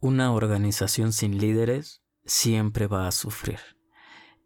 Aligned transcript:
una 0.00 0.32
organización 0.32 1.12
sin 1.12 1.38
líderes 1.38 2.02
siempre 2.24 2.86
va 2.86 3.06
a 3.06 3.12
sufrir. 3.12 3.58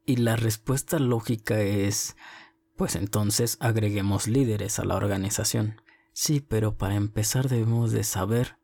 Y 0.05 0.17
la 0.17 0.37
respuesta 0.37 0.99
lógica 0.99 1.61
es, 1.61 2.17
pues 2.77 2.97
entonces 2.97 3.57
agreguemos 3.61 4.27
líderes 4.27 4.79
a 4.79 4.85
la 4.85 4.97
organización. 4.97 5.81
Sí, 6.13 6.41
pero 6.41 6.77
para 6.77 6.97
empezar 6.97 7.49
debemos 7.49 7.93
de 7.93 8.05
saber 8.05 8.59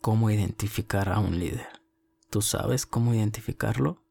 cómo 0.00 0.30
identificar 0.30 1.08
a 1.08 1.18
un 1.20 1.38
líder. 1.38 1.68
¿Tú 2.28 2.42
sabes 2.42 2.86
cómo 2.86 3.14
identificarlo? 3.14 4.02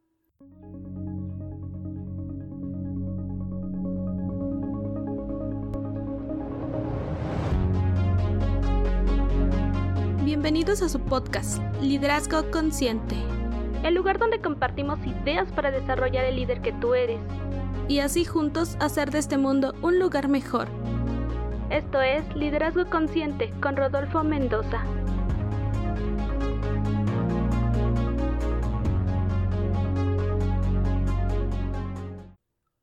Bienvenidos 10.53 10.81
a 10.81 10.89
su 10.89 10.99
podcast, 10.99 11.63
Liderazgo 11.81 12.51
Consciente. 12.51 13.15
El 13.83 13.93
lugar 13.93 14.19
donde 14.19 14.41
compartimos 14.41 14.99
ideas 15.07 15.49
para 15.53 15.71
desarrollar 15.71 16.25
el 16.25 16.35
líder 16.35 16.61
que 16.61 16.73
tú 16.73 16.93
eres. 16.93 17.21
Y 17.87 17.99
así 17.99 18.25
juntos 18.25 18.75
hacer 18.81 19.11
de 19.11 19.19
este 19.19 19.37
mundo 19.37 19.73
un 19.81 19.97
lugar 19.97 20.27
mejor. 20.27 20.67
Esto 21.69 22.01
es 22.01 22.35
Liderazgo 22.35 22.89
Consciente 22.89 23.53
con 23.61 23.77
Rodolfo 23.77 24.25
Mendoza. 24.25 24.83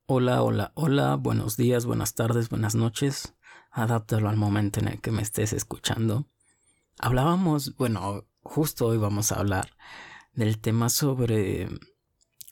Hola, 0.07 0.41
hola, 0.41 0.71
hola, 0.73 1.17
buenos 1.17 1.55
días, 1.55 1.85
buenas 1.85 2.15
tardes, 2.15 2.49
buenas 2.49 2.73
noches. 2.73 3.35
Adáptalo 3.69 4.27
al 4.27 4.37
momento 4.37 4.79
en 4.79 4.87
el 4.87 5.01
que 5.01 5.11
me 5.11 5.21
estés 5.21 5.53
escuchando. 5.53 6.25
Hablábamos, 7.01 7.77
bueno, 7.77 8.25
justo 8.43 8.87
hoy 8.87 8.97
vamos 8.97 9.31
a 9.31 9.39
hablar 9.39 9.69
del 10.33 10.59
tema 10.59 10.89
sobre 10.89 11.69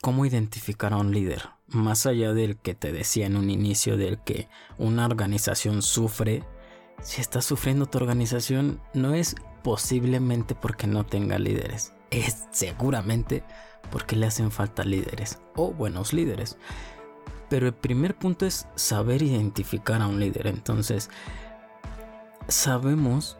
cómo 0.01 0.25
identificar 0.25 0.93
a 0.93 0.97
un 0.97 1.11
líder. 1.11 1.49
Más 1.67 2.05
allá 2.05 2.31
del 2.31 2.55
que 2.55 2.73
te 2.73 2.93
decía 2.93 3.25
en 3.25 3.35
un 3.35 3.49
inicio, 3.49 3.97
del 3.97 4.23
que 4.23 4.47
una 4.77 5.05
organización 5.05 5.81
sufre, 5.81 6.45
si 7.01 7.19
está 7.19 7.41
sufriendo 7.41 7.87
tu 7.87 7.97
organización, 7.97 8.81
no 8.93 9.13
es 9.13 9.35
posiblemente 9.63 10.55
porque 10.55 10.87
no 10.87 11.05
tenga 11.05 11.37
líderes. 11.39 11.93
Es 12.09 12.47
seguramente 12.51 13.43
porque 13.91 14.15
le 14.15 14.27
hacen 14.27 14.49
falta 14.49 14.85
líderes 14.85 15.39
o 15.57 15.73
buenos 15.73 16.13
líderes. 16.13 16.57
Pero 17.49 17.67
el 17.67 17.73
primer 17.73 18.17
punto 18.17 18.45
es 18.45 18.65
saber 18.75 19.23
identificar 19.23 20.01
a 20.01 20.07
un 20.07 20.21
líder. 20.21 20.47
Entonces, 20.47 21.09
sabemos 22.47 23.37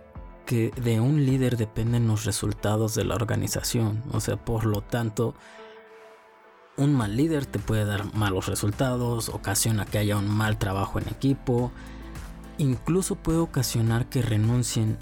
que 0.48 0.72
de 0.82 1.00
un 1.00 1.26
líder 1.26 1.58
dependen 1.58 2.08
los 2.08 2.26
resultados 2.26 2.96
de 2.96 3.04
la 3.04 3.14
organización. 3.14 4.02
O 4.12 4.20
sea, 4.20 4.38
por 4.38 4.66
lo 4.66 4.82
tanto, 4.82 5.36
un 6.78 6.96
mal 6.96 7.16
líder 7.16 7.46
te 7.46 7.60
puede 7.60 7.86
dar 7.86 8.16
malos 8.16 8.48
resultados, 8.48 9.30
ocasiona 9.30 9.86
que 9.86 10.00
haya 10.00 10.18
un 10.18 10.30
mal 10.30 10.58
trabajo 10.58 11.00
en 11.00 11.10
equipo, 11.10 11.72
incluso 12.58 13.16
puede 13.16 13.40
ocasionar 13.40 14.08
que 14.10 14.22
renuncien 14.22 14.98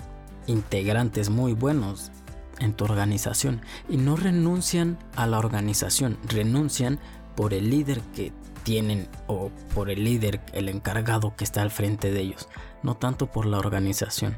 integrantes 0.47 1.29
muy 1.29 1.53
buenos 1.53 2.11
en 2.59 2.73
tu 2.73 2.85
organización 2.85 3.61
y 3.87 3.97
no 3.97 4.15
renuncian 4.15 4.97
a 5.15 5.27
la 5.27 5.37
organización, 5.37 6.17
renuncian 6.27 6.99
por 7.35 7.53
el 7.53 7.69
líder 7.69 8.01
que 8.15 8.33
tienen 8.63 9.07
o 9.27 9.51
por 9.75 9.91
el 9.91 10.03
líder, 10.03 10.41
el 10.53 10.69
encargado 10.69 11.35
que 11.35 11.43
está 11.43 11.61
al 11.61 11.69
frente 11.69 12.11
de 12.11 12.21
ellos, 12.21 12.49
no 12.81 12.95
tanto 12.95 13.27
por 13.27 13.45
la 13.45 13.59
organización. 13.59 14.37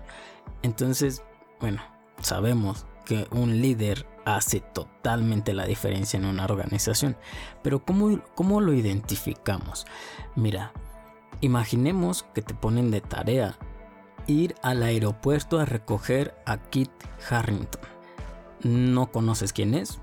Entonces, 0.62 1.24
bueno, 1.60 1.82
sabemos 2.22 2.86
que 3.06 3.28
un 3.32 3.62
líder 3.62 4.06
hace 4.26 4.60
totalmente 4.60 5.54
la 5.54 5.66
diferencia 5.66 6.18
en 6.18 6.26
una 6.26 6.44
organización. 6.46 7.16
Pero 7.64 7.84
¿cómo, 7.84 8.22
cómo 8.36 8.60
lo 8.60 8.74
identificamos? 8.74 9.86
Mira, 10.36 10.74
imaginemos 11.42 12.24
que 12.34 12.42
te 12.42 12.54
ponen 12.54 12.92
de 12.92 13.02
tarea 13.02 13.58
ir 14.28 14.56
al 14.62 14.84
aeropuerto 14.84 15.60
a 15.60 15.66
recoger 15.66 16.36
a 16.46 16.58
Kit 16.58 16.92
Harrington. 17.30 17.82
No 18.64 19.12
conoces 19.12 19.54
quién 19.54 19.74
es, 19.74 20.00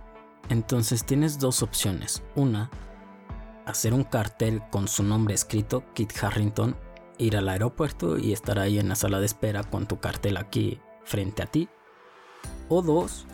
entonces 0.48 1.04
tienes 1.04 1.38
dos 1.38 1.62
opciones. 1.62 2.22
Una, 2.34 2.70
hacer 3.66 3.92
un 3.92 4.04
cartel 4.04 4.62
con 4.70 4.88
su 4.88 5.02
nombre 5.02 5.34
escrito, 5.34 5.84
Kit 5.92 6.12
Harrington, 6.22 6.76
ir 7.18 7.36
al 7.36 7.48
aeropuerto 7.48 8.18
y 8.18 8.32
estar 8.32 8.58
ahí 8.58 8.78
en 8.78 8.88
la 8.88 8.94
sala 8.94 9.20
de 9.20 9.26
espera 9.26 9.62
con 9.62 9.86
tu 9.86 10.00
cartel 10.00 10.36
aquí 10.36 10.80
frente 11.04 11.42
a 11.42 11.46
ti. 11.46 11.68
O 12.68 12.82
dos, 12.82 13.26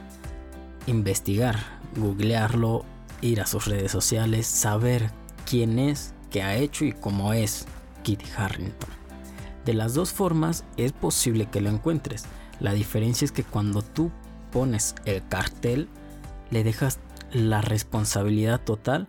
investigar, 0.86 1.56
googlearlo, 1.96 2.84
ir 3.20 3.40
a 3.40 3.46
sus 3.46 3.66
redes 3.66 3.92
sociales, 3.92 4.46
saber 4.46 5.10
quién 5.48 5.78
es, 5.78 6.14
qué 6.30 6.42
ha 6.42 6.56
hecho 6.56 6.84
y 6.84 6.92
cómo 6.92 7.32
es 7.32 7.66
Kit 8.02 8.22
Harrington. 8.36 8.90
De 9.64 9.74
las 9.74 9.94
dos 9.94 10.12
formas 10.12 10.64
es 10.76 10.92
posible 10.92 11.46
que 11.46 11.60
lo 11.60 11.70
encuentres. 11.70 12.24
La 12.60 12.72
diferencia 12.72 13.24
es 13.24 13.32
que 13.32 13.44
cuando 13.44 13.82
tú 13.82 14.10
pones 14.52 14.94
el 15.04 15.26
cartel, 15.28 15.88
le 16.50 16.64
dejas 16.64 16.98
la 17.32 17.60
responsabilidad 17.60 18.60
total 18.60 19.06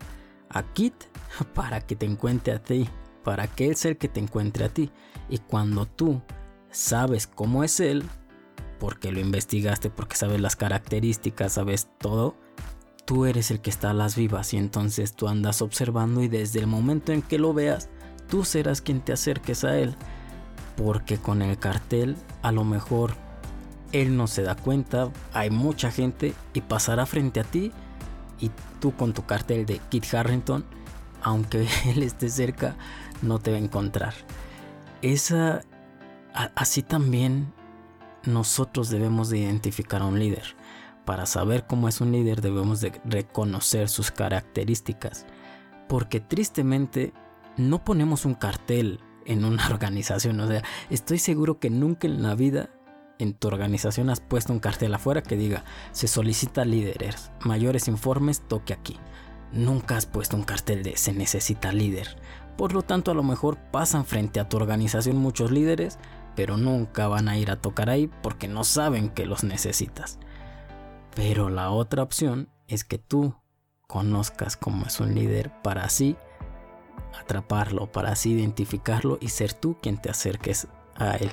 a 0.50 0.64
Kit 0.74 0.94
para 1.54 1.82
que 1.82 1.96
te 1.96 2.06
encuentre 2.06 2.54
a 2.54 2.62
ti 2.62 2.88
para 3.24 3.48
que 3.48 3.68
Él 3.68 3.76
sea 3.76 3.92
el 3.92 3.98
que 3.98 4.08
te 4.08 4.20
encuentre 4.20 4.66
a 4.66 4.70
ti. 4.70 4.92
Y 5.30 5.40
cuando 5.40 5.86
tú 5.86 6.22
sabes 6.70 7.28
cómo 7.28 7.64
es 7.64 7.80
Él, 7.80 8.04
porque 8.80 9.12
lo 9.12 9.20
investigaste, 9.20 9.90
porque 9.90 10.16
sabes 10.16 10.42
las 10.42 10.56
características, 10.56 11.54
sabes 11.54 11.88
todo, 12.00 12.36
tú 13.06 13.26
eres 13.26 13.52
el 13.52 13.62
que 13.62 13.70
está 13.70 13.92
a 13.92 13.94
las 13.94 14.16
vivas 14.16 14.54
y 14.54 14.58
entonces 14.58 15.14
tú 15.14 15.28
andas 15.28 15.62
observando 15.62 16.24
y 16.24 16.28
desde 16.28 16.60
el 16.60 16.68
momento 16.68 17.12
en 17.12 17.22
que 17.22 17.38
lo 17.38 17.54
veas, 17.54 17.90
tú 18.30 18.44
serás 18.44 18.82
quien 18.82 19.02
te 19.02 19.14
acerques 19.14 19.64
a 19.64 19.78
Él. 19.78 19.96
Porque 20.78 21.18
con 21.18 21.42
el 21.42 21.60
cartel 21.60 22.16
a 22.42 22.52
lo 22.52 22.64
mejor 22.64 23.14
Él 23.92 24.16
no 24.18 24.28
se 24.28 24.42
da 24.42 24.56
cuenta, 24.56 25.12
hay 25.34 25.50
mucha 25.50 25.92
gente 25.92 26.34
y 26.54 26.62
pasará 26.62 27.06
frente 27.06 27.42
a 27.42 27.44
ti 27.44 27.72
y 28.40 28.50
tú 28.80 28.96
con 28.96 29.14
tu 29.14 29.26
cartel 29.26 29.66
de 29.66 29.80
Kit 29.90 30.12
Harrington, 30.14 30.66
aunque 31.22 31.68
Él 31.86 32.04
esté 32.04 32.30
cerca, 32.30 32.76
no 33.22 33.40
te 33.40 33.52
va 33.52 33.58
a 33.58 33.62
encontrar. 33.62 34.14
Esa, 35.02 35.62
así 36.56 36.84
también 36.84 37.54
nosotros 38.26 38.90
debemos 38.90 39.30
de 39.30 39.40
identificar 39.40 40.02
a 40.02 40.06
un 40.06 40.20
líder. 40.20 40.56
Para 41.06 41.26
saber 41.26 41.66
cómo 41.66 41.88
es 41.88 42.00
un 42.00 42.12
líder 42.12 42.42
debemos 42.42 42.80
de 42.82 43.00
reconocer 43.06 43.90
sus 43.90 44.12
características. 44.12 45.26
Porque 45.88 46.20
tristemente 46.20 47.14
no 47.58 47.84
ponemos 47.84 48.26
un 48.26 48.36
cartel 48.36 49.00
en 49.26 49.46
una 49.46 49.68
organización. 49.72 50.40
O 50.40 50.48
sea, 50.48 50.64
estoy 50.90 51.18
seguro 51.18 51.60
que 51.60 51.70
nunca 51.70 52.08
en 52.08 52.22
la 52.22 52.36
vida 52.36 52.70
en 53.20 53.34
tu 53.34 53.48
organización 53.48 54.10
has 54.10 54.20
puesto 54.20 54.52
un 54.52 54.60
cartel 54.60 54.94
afuera 54.96 55.22
que 55.22 55.38
diga 55.38 55.64
se 55.92 56.08
solicita 56.08 56.66
líderes, 56.66 57.32
mayores 57.42 57.88
informes, 57.88 58.42
toque 58.48 58.74
aquí. 58.74 58.98
Nunca 59.52 59.98
has 59.98 60.06
puesto 60.06 60.38
un 60.38 60.44
cartel 60.44 60.84
de 60.84 60.98
se 60.98 61.14
necesita 61.14 61.72
líder. 61.72 62.18
Por 62.58 62.74
lo 62.74 62.82
tanto, 62.82 63.12
a 63.12 63.14
lo 63.14 63.24
mejor 63.24 63.58
pasan 63.72 64.06
frente 64.06 64.40
a 64.40 64.48
tu 64.48 64.58
organización 64.58 65.18
muchos 65.18 65.52
líderes, 65.52 65.98
pero 66.36 66.58
nunca 66.58 67.08
van 67.08 67.28
a 67.28 67.38
ir 67.38 67.52
a 67.52 67.62
tocar 67.62 67.90
ahí 67.90 68.10
porque 68.22 68.48
no 68.48 68.64
saben 68.64 69.10
que 69.10 69.26
los 69.26 69.44
necesitas. 69.44 70.20
Pero 71.16 71.50
la 71.50 71.72
otra 71.72 72.04
opción 72.04 72.50
es 72.68 72.84
que 72.84 72.98
tú 72.98 73.36
conozcas 73.88 74.56
cómo 74.56 74.86
es 74.86 75.00
un 75.00 75.14
líder 75.16 75.52
para 75.62 75.84
así 75.84 76.16
atraparlo, 77.20 77.92
para 77.92 78.12
así 78.12 78.32
identificarlo 78.32 79.18
y 79.20 79.30
ser 79.30 79.54
tú 79.54 79.78
quien 79.82 79.98
te 79.98 80.10
acerques 80.10 80.68
a 80.96 81.16
él. 81.18 81.32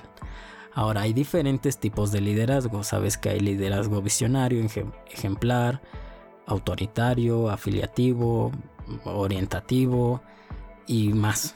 Ahora 0.74 1.02
hay 1.02 1.12
diferentes 1.12 1.78
tipos 1.78 2.12
de 2.12 2.20
liderazgo. 2.20 2.82
Sabes 2.82 3.18
que 3.18 3.30
hay 3.30 3.40
liderazgo 3.40 4.02
visionario, 4.02 4.64
ejemplar, 5.10 5.80
autoritario, 6.48 7.50
afiliativo, 7.50 8.50
orientativo 9.04 10.20
y 10.86 11.10
más. 11.10 11.54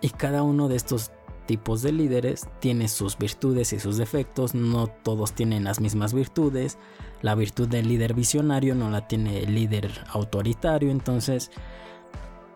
Y 0.00 0.08
cada 0.10 0.42
uno 0.42 0.68
de 0.68 0.76
estos 0.76 1.12
tipos 1.46 1.82
de 1.82 1.92
líderes 1.92 2.48
tiene 2.60 2.88
sus 2.88 3.18
virtudes 3.18 3.72
y 3.72 3.80
sus 3.80 3.96
defectos, 3.96 4.54
no 4.54 4.86
todos 4.86 5.32
tienen 5.32 5.64
las 5.64 5.80
mismas 5.80 6.14
virtudes. 6.14 6.78
La 7.22 7.34
virtud 7.34 7.68
del 7.68 7.88
líder 7.88 8.14
visionario 8.14 8.74
no 8.74 8.88
la 8.88 9.06
tiene 9.06 9.40
el 9.40 9.54
líder 9.54 9.92
autoritario, 10.12 10.90
entonces 10.90 11.50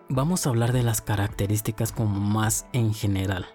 vamos 0.09 0.47
a 0.47 0.51
hablar 0.51 0.73
de 0.73 0.83
las 0.83 1.01
características 1.01 1.93
como 1.93 2.19
más 2.19 2.67
en 2.73 2.95
general. 2.95 3.47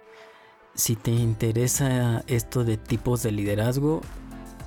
Si 0.76 0.96
te 0.96 1.12
interesa 1.12 2.24
esto 2.28 2.64
de 2.64 2.78
tipos 2.78 3.24
de 3.24 3.32
liderazgo, 3.32 4.02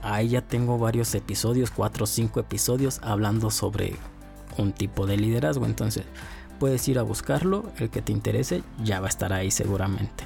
ahí 0.02 0.30
ya 0.30 0.42
tengo 0.42 0.78
varios 0.78 1.14
episodios, 1.14 1.70
4 1.70 2.04
o 2.04 2.06
5 2.06 2.40
episodios 2.40 3.00
hablando 3.02 3.50
sobre 3.50 3.96
un 4.58 4.72
tipo 4.72 5.06
de 5.06 5.16
liderazgo, 5.16 5.64
entonces 5.64 6.04
puedes 6.58 6.86
ir 6.88 6.98
a 6.98 7.02
buscarlo, 7.02 7.64
el 7.78 7.90
que 7.90 8.02
te 8.02 8.12
interese 8.12 8.62
ya 8.82 9.00
va 9.00 9.06
a 9.06 9.10
estar 9.10 9.32
ahí 9.32 9.50
seguramente. 9.50 10.24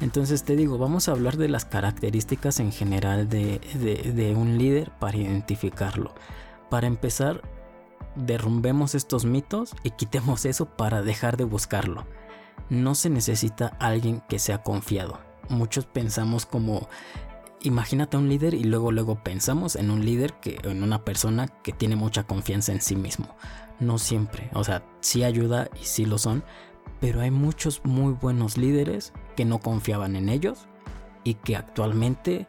Entonces 0.00 0.42
te 0.42 0.56
digo, 0.56 0.78
vamos 0.78 1.08
a 1.08 1.12
hablar 1.12 1.36
de 1.36 1.48
las 1.48 1.64
características 1.64 2.60
en 2.60 2.72
general 2.72 3.28
de, 3.28 4.34
un 4.36 4.58
líder 4.58 4.90
para 4.98 5.16
identificarlo, 5.16 6.14
para 6.70 6.86
empezar, 6.86 7.42
derrumbemos 8.16 8.94
estos 8.94 9.24
mitos 9.24 9.74
y 9.82 9.90
quitemos 9.90 10.44
eso 10.44 10.66
para 10.66 11.02
dejar 11.02 11.36
de 11.36 11.44
buscarlo. 11.44 12.06
No 12.70 12.94
se 12.94 13.10
necesita 13.10 13.68
alguien 13.78 14.22
que 14.28 14.38
sea 14.38 14.62
confiado. 14.62 15.20
Muchos 15.48 15.86
pensamos 15.86 16.46
como 16.46 16.88
imagínate 17.64 18.16
a 18.16 18.20
un 18.20 18.28
líder 18.28 18.54
y 18.54 18.64
luego 18.64 18.92
luego 18.92 19.16
pensamos 19.16 19.74
en 19.74 19.90
un 19.90 20.04
líder 20.04 20.34
que 20.34 20.58
en 20.64 20.82
una 20.82 21.04
persona 21.04 21.48
que 21.48 21.72
tiene 21.72 21.96
mucha 21.96 22.24
confianza 22.24 22.72
en 22.72 22.80
sí 22.80 22.94
mismo. 22.94 23.34
No 23.80 23.98
siempre, 23.98 24.50
o 24.52 24.62
sea, 24.62 24.84
sí 25.00 25.24
ayuda 25.24 25.68
y 25.80 25.84
sí 25.84 26.04
lo 26.04 26.18
son, 26.18 26.44
pero 27.00 27.22
hay 27.22 27.30
muchos 27.30 27.80
muy 27.84 28.12
buenos 28.12 28.56
líderes 28.56 29.12
que 29.34 29.44
no 29.44 29.58
confiaban 29.60 30.14
en 30.14 30.28
ellos 30.28 30.68
y 31.24 31.34
que 31.34 31.56
actualmente 31.56 32.46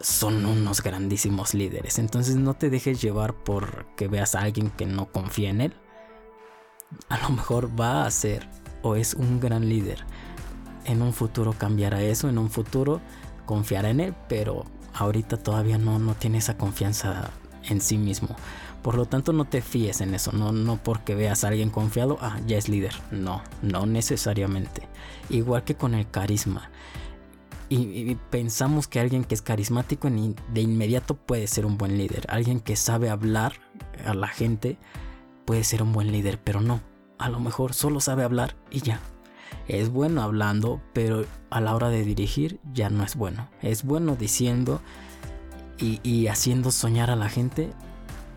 son 0.00 0.44
unos 0.44 0.82
grandísimos 0.82 1.54
líderes. 1.54 1.98
Entonces 1.98 2.36
no 2.36 2.54
te 2.54 2.68
dejes 2.68 3.00
llevar 3.00 3.34
por 3.34 3.86
que 3.96 4.08
veas 4.08 4.34
a 4.34 4.40
alguien 4.40 4.70
que 4.70 4.86
no 4.86 5.06
confía 5.06 5.50
en 5.50 5.60
él. 5.60 5.74
A 7.08 7.18
lo 7.18 7.30
mejor 7.30 7.78
va 7.78 8.04
a 8.04 8.10
ser 8.10 8.48
o 8.82 8.96
es 8.96 9.14
un 9.14 9.40
gran 9.40 9.68
líder. 9.68 10.04
En 10.84 11.02
un 11.02 11.12
futuro 11.12 11.52
cambiará 11.52 12.02
eso, 12.02 12.28
en 12.28 12.38
un 12.38 12.50
futuro 12.50 13.00
confiará 13.48 13.88
en 13.88 14.00
él, 14.00 14.14
pero 14.28 14.66
ahorita 14.92 15.38
todavía 15.38 15.78
no, 15.78 15.98
no 15.98 16.14
tiene 16.14 16.36
esa 16.36 16.58
confianza 16.58 17.30
en 17.64 17.80
sí 17.80 17.96
mismo. 17.96 18.36
Por 18.82 18.94
lo 18.94 19.06
tanto, 19.06 19.32
no 19.32 19.46
te 19.46 19.62
fíes 19.62 20.02
en 20.02 20.14
eso, 20.14 20.32
no, 20.32 20.52
no 20.52 20.76
porque 20.76 21.14
veas 21.14 21.44
a 21.44 21.48
alguien 21.48 21.70
confiado, 21.70 22.18
ah, 22.20 22.38
ya 22.46 22.58
es 22.58 22.68
líder. 22.68 22.94
No, 23.10 23.42
no 23.62 23.86
necesariamente. 23.86 24.82
Igual 25.30 25.64
que 25.64 25.76
con 25.76 25.94
el 25.94 26.10
carisma 26.10 26.70
y, 27.70 28.14
pensamos 28.30 28.88
que 28.88 29.00
alguien 29.00 29.24
que 29.24 29.34
es 29.34 29.42
carismático 29.42 30.08
de 30.08 30.60
inmediato 30.60 31.14
puede 31.14 31.46
ser 31.46 31.66
un 31.66 31.76
buen 31.76 31.98
líder. 31.98 32.26
Alguien 32.28 32.60
que 32.60 32.76
sabe 32.76 33.10
hablar 33.10 33.54
a 34.06 34.14
la 34.14 34.28
gente 34.28 34.78
puede 35.44 35.64
ser 35.64 35.82
un 35.82 35.92
buen 35.92 36.10
líder, 36.12 36.40
pero 36.42 36.60
no. 36.60 36.80
A 37.18 37.28
lo 37.28 37.40
mejor 37.40 37.74
solo 37.74 38.00
sabe 38.00 38.22
hablar 38.22 38.56
y 38.70 38.80
ya. 38.80 39.00
Es 39.66 39.90
bueno 39.90 40.22
hablando, 40.22 40.80
pero 40.92 41.24
a 41.50 41.60
la 41.60 41.74
hora 41.74 41.88
de 41.88 42.04
dirigir 42.04 42.58
ya 42.72 42.90
no 42.90 43.04
es 43.04 43.16
bueno. 43.16 43.48
Es 43.62 43.84
bueno 43.84 44.16
diciendo 44.16 44.80
y, 45.78 46.00
y 46.02 46.28
haciendo 46.28 46.70
soñar 46.70 47.10
a 47.10 47.16
la 47.16 47.28
gente, 47.28 47.72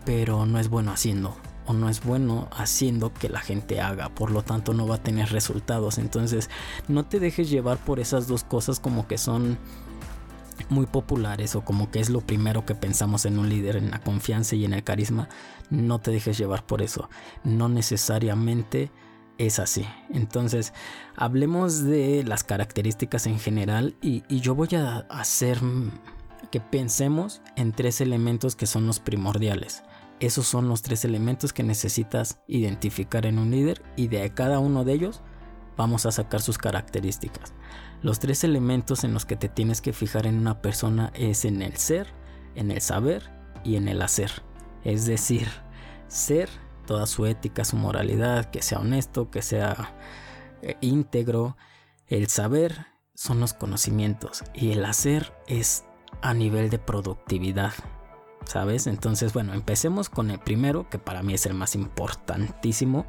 pero 0.04 0.46
no 0.46 0.58
es 0.58 0.68
bueno 0.68 0.92
haciendo 0.92 1.36
o 1.66 1.72
no 1.72 1.88
es 1.88 2.02
bueno 2.02 2.48
haciendo 2.52 3.12
que 3.12 3.28
la 3.28 3.40
gente 3.40 3.80
haga, 3.80 4.08
por 4.08 4.30
lo 4.30 4.42
tanto 4.42 4.74
no 4.74 4.86
va 4.86 4.96
a 4.96 5.02
tener 5.02 5.30
resultados. 5.30 5.98
Entonces 5.98 6.50
no 6.88 7.04
te 7.04 7.20
dejes 7.20 7.50
llevar 7.50 7.78
por 7.78 8.00
esas 8.00 8.26
dos 8.26 8.44
cosas 8.44 8.80
como 8.80 9.06
que 9.06 9.18
son 9.18 9.58
muy 10.68 10.86
populares 10.86 11.54
o 11.54 11.62
como 11.62 11.90
que 11.90 12.00
es 12.00 12.10
lo 12.10 12.20
primero 12.20 12.64
que 12.64 12.74
pensamos 12.74 13.24
en 13.26 13.38
un 13.38 13.48
líder, 13.48 13.76
en 13.76 13.90
la 13.90 14.00
confianza 14.00 14.56
y 14.56 14.64
en 14.64 14.72
el 14.72 14.84
carisma. 14.84 15.28
No 15.70 16.00
te 16.00 16.10
dejes 16.10 16.38
llevar 16.38 16.64
por 16.64 16.82
eso. 16.82 17.08
No 17.44 17.68
necesariamente 17.68 18.90
es 19.38 19.58
así. 19.58 19.86
Entonces, 20.10 20.72
hablemos 21.16 21.84
de 21.84 22.24
las 22.24 22.44
características 22.44 23.26
en 23.26 23.38
general 23.38 23.96
y, 24.00 24.22
yo 24.40 24.54
voy 24.54 24.68
a 24.76 24.98
hacer 25.08 25.58
que 26.50 26.60
pensemos 26.60 27.42
en 27.56 27.72
tres 27.72 28.00
elementos 28.00 28.56
que 28.56 28.66
son 28.66 28.86
los 28.86 29.00
primordiales. 29.00 29.82
Esos 30.20 30.46
son 30.46 30.68
los 30.68 30.82
tres 30.82 31.04
elementos 31.04 31.52
que 31.52 31.62
necesitas 31.62 32.38
identificar 32.46 33.26
en 33.26 33.38
un 33.38 33.50
líder 33.50 33.82
y 33.96 34.08
de 34.08 34.32
cada 34.34 34.58
uno 34.58 34.84
de 34.84 34.92
ellos 34.92 35.22
vamos 35.76 36.06
a 36.06 36.12
sacar 36.12 36.40
sus 36.40 36.58
características. 36.58 37.52
Los 38.02 38.18
tres 38.18 38.44
elementos 38.44 39.04
en 39.04 39.14
los 39.14 39.24
que 39.24 39.36
te 39.36 39.48
tienes 39.48 39.80
que 39.80 39.92
fijar 39.92 40.26
en 40.26 40.38
una 40.38 40.60
persona 40.60 41.12
es 41.14 41.44
en 41.44 41.62
el 41.62 41.76
ser, 41.76 42.08
en 42.54 42.70
el 42.70 42.80
saber 42.80 43.30
y 43.64 43.76
en 43.76 43.88
el 43.88 44.02
hacer. 44.02 44.30
Es 44.84 45.06
decir, 45.06 45.48
ser, 46.08 46.48
toda 46.82 47.06
su 47.06 47.26
ética, 47.26 47.64
su 47.64 47.76
moralidad, 47.76 48.46
que 48.50 48.62
sea 48.62 48.78
honesto, 48.78 49.30
que 49.30 49.42
sea 49.42 49.94
eh, 50.62 50.76
íntegro. 50.80 51.56
El 52.06 52.28
saber 52.28 52.86
son 53.14 53.40
los 53.40 53.54
conocimientos 53.54 54.44
y 54.54 54.72
el 54.72 54.84
hacer 54.84 55.32
es 55.46 55.84
a 56.20 56.34
nivel 56.34 56.70
de 56.70 56.78
productividad. 56.78 57.72
¿sabes? 58.46 58.86
Entonces, 58.86 59.32
bueno, 59.32 59.54
empecemos 59.54 60.08
con 60.08 60.30
el 60.30 60.38
primero, 60.38 60.88
que 60.88 60.98
para 60.98 61.22
mí 61.22 61.34
es 61.34 61.46
el 61.46 61.54
más 61.54 61.74
importantísimo, 61.74 63.06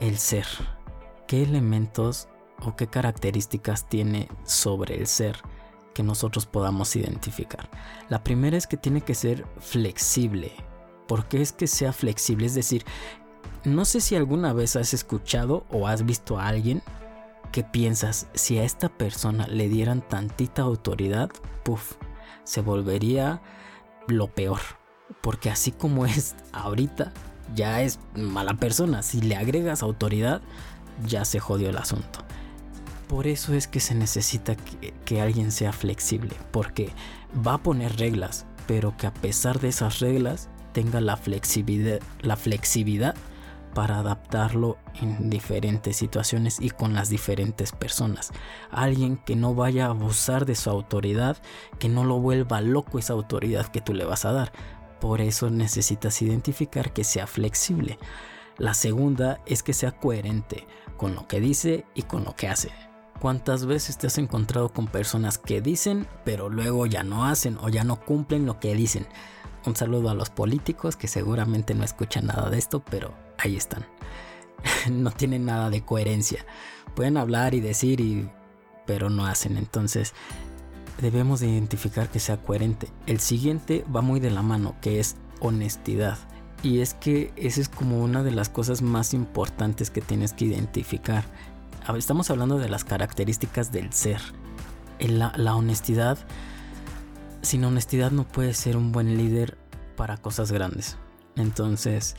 el 0.00 0.18
ser. 0.18 0.46
¿Qué 1.26 1.42
elementos 1.42 2.28
o 2.60 2.76
qué 2.76 2.88
características 2.88 3.88
tiene 3.88 4.28
sobre 4.44 4.98
el 4.98 5.06
ser 5.06 5.38
que 5.94 6.02
nosotros 6.02 6.46
podamos 6.46 6.94
identificar? 6.96 7.70
La 8.08 8.22
primera 8.22 8.56
es 8.56 8.66
que 8.66 8.76
tiene 8.76 9.00
que 9.00 9.14
ser 9.14 9.46
flexible. 9.58 10.52
¿Por 11.06 11.26
qué 11.26 11.42
es 11.42 11.52
que 11.52 11.66
sea 11.66 11.92
flexible? 11.92 12.46
Es 12.46 12.54
decir, 12.54 12.84
no 13.64 13.84
sé 13.84 14.00
si 14.00 14.16
alguna 14.16 14.52
vez 14.52 14.76
has 14.76 14.94
escuchado 14.94 15.64
o 15.70 15.86
has 15.86 16.04
visto 16.04 16.38
a 16.38 16.48
alguien 16.48 16.82
que 17.52 17.62
piensas, 17.62 18.26
si 18.34 18.58
a 18.58 18.64
esta 18.64 18.88
persona 18.88 19.46
le 19.46 19.68
dieran 19.68 20.00
tantita 20.00 20.62
autoridad, 20.62 21.30
puff, 21.64 21.92
se 22.44 22.62
volvería 22.62 23.42
lo 24.08 24.28
peor. 24.28 24.60
Porque 25.20 25.50
así 25.50 25.70
como 25.70 26.06
es 26.06 26.34
ahorita, 26.52 27.12
ya 27.54 27.82
es 27.82 28.00
mala 28.14 28.54
persona. 28.54 29.02
Si 29.02 29.20
le 29.20 29.36
agregas 29.36 29.82
autoridad, 29.82 30.40
ya 31.06 31.24
se 31.24 31.40
jodió 31.40 31.68
el 31.68 31.76
asunto. 31.76 32.20
Por 33.08 33.26
eso 33.26 33.52
es 33.52 33.68
que 33.68 33.80
se 33.80 33.94
necesita 33.94 34.56
que, 35.04 35.20
alguien 35.20 35.52
sea 35.52 35.72
flexible. 35.72 36.34
Porque 36.50 36.92
va 37.46 37.54
a 37.54 37.62
poner 37.62 37.96
reglas, 37.98 38.46
pero 38.66 38.96
que 38.96 39.06
a 39.06 39.12
pesar 39.12 39.60
de 39.60 39.68
esas 39.68 40.00
reglas 40.00 40.48
tenga 40.72 41.00
la 41.00 41.16
flexibilidad, 41.16 42.00
la 42.20 42.36
flexibilidad 42.36 43.14
para 43.74 43.98
adaptarlo 43.98 44.76
en 45.00 45.30
diferentes 45.30 45.96
situaciones 45.96 46.60
y 46.60 46.70
con 46.70 46.94
las 46.94 47.08
diferentes 47.08 47.72
personas. 47.72 48.30
Alguien 48.70 49.16
que 49.16 49.36
no 49.36 49.54
vaya 49.54 49.86
a 49.86 49.90
abusar 49.90 50.44
de 50.46 50.54
su 50.54 50.70
autoridad, 50.70 51.38
que 51.78 51.88
no 51.88 52.04
lo 52.04 52.20
vuelva 52.20 52.60
loco 52.60 52.98
esa 52.98 53.14
autoridad 53.14 53.68
que 53.68 53.80
tú 53.80 53.94
le 53.94 54.04
vas 54.04 54.24
a 54.24 54.32
dar. 54.32 54.52
Por 55.00 55.20
eso 55.20 55.50
necesitas 55.50 56.20
identificar 56.22 56.92
que 56.92 57.04
sea 57.04 57.26
flexible. 57.26 57.98
La 58.58 58.74
segunda 58.74 59.40
es 59.46 59.62
que 59.62 59.72
sea 59.72 59.92
coherente 59.92 60.66
con 60.96 61.14
lo 61.14 61.26
que 61.26 61.40
dice 61.40 61.86
y 61.94 62.02
con 62.02 62.24
lo 62.24 62.36
que 62.36 62.48
hace. 62.48 62.70
¿Cuántas 63.18 63.66
veces 63.66 63.98
te 63.98 64.08
has 64.08 64.18
encontrado 64.18 64.68
con 64.72 64.88
personas 64.88 65.38
que 65.38 65.60
dicen 65.60 66.06
pero 66.24 66.48
luego 66.48 66.86
ya 66.86 67.02
no 67.02 67.24
hacen 67.24 67.56
o 67.60 67.68
ya 67.68 67.84
no 67.84 68.00
cumplen 68.00 68.46
lo 68.46 68.60
que 68.60 68.74
dicen? 68.74 69.06
Un 69.66 69.76
saludo 69.76 70.10
a 70.10 70.14
los 70.14 70.30
políticos 70.30 70.96
que 70.96 71.08
seguramente 71.08 71.74
no 71.74 71.84
escuchan 71.84 72.26
nada 72.26 72.50
de 72.50 72.58
esto, 72.58 72.82
pero 72.88 73.14
ahí 73.38 73.56
están. 73.56 73.86
no 74.90 75.10
tienen 75.10 75.44
nada 75.44 75.70
de 75.70 75.84
coherencia. 75.84 76.44
Pueden 76.94 77.16
hablar 77.16 77.54
y 77.54 77.60
decir, 77.60 78.00
y, 78.00 78.28
pero 78.86 79.10
no 79.10 79.26
hacen. 79.26 79.56
Entonces 79.56 80.14
debemos 81.00 81.40
de 81.40 81.48
identificar 81.48 82.08
que 82.08 82.20
sea 82.20 82.36
coherente. 82.38 82.88
El 83.06 83.20
siguiente 83.20 83.84
va 83.94 84.02
muy 84.02 84.20
de 84.20 84.30
la 84.30 84.42
mano, 84.42 84.76
que 84.80 85.00
es 85.00 85.16
honestidad. 85.40 86.18
Y 86.62 86.80
es 86.80 86.94
que 86.94 87.32
esa 87.36 87.60
es 87.60 87.68
como 87.68 88.02
una 88.02 88.22
de 88.22 88.30
las 88.30 88.48
cosas 88.48 88.82
más 88.82 89.14
importantes 89.14 89.90
que 89.90 90.00
tienes 90.00 90.32
que 90.32 90.44
identificar. 90.44 91.24
Estamos 91.96 92.30
hablando 92.30 92.58
de 92.58 92.68
las 92.68 92.84
características 92.84 93.72
del 93.72 93.92
ser. 93.92 94.20
La, 95.00 95.56
honestidad, 95.56 96.18
sin 97.42 97.64
honestidad 97.64 98.12
no 98.12 98.22
puedes 98.22 98.56
ser 98.56 98.76
un 98.76 98.92
buen 98.92 99.16
líder 99.16 99.58
para 99.94 100.16
cosas 100.16 100.52
grandes. 100.52 100.96
Entonces, 101.36 102.16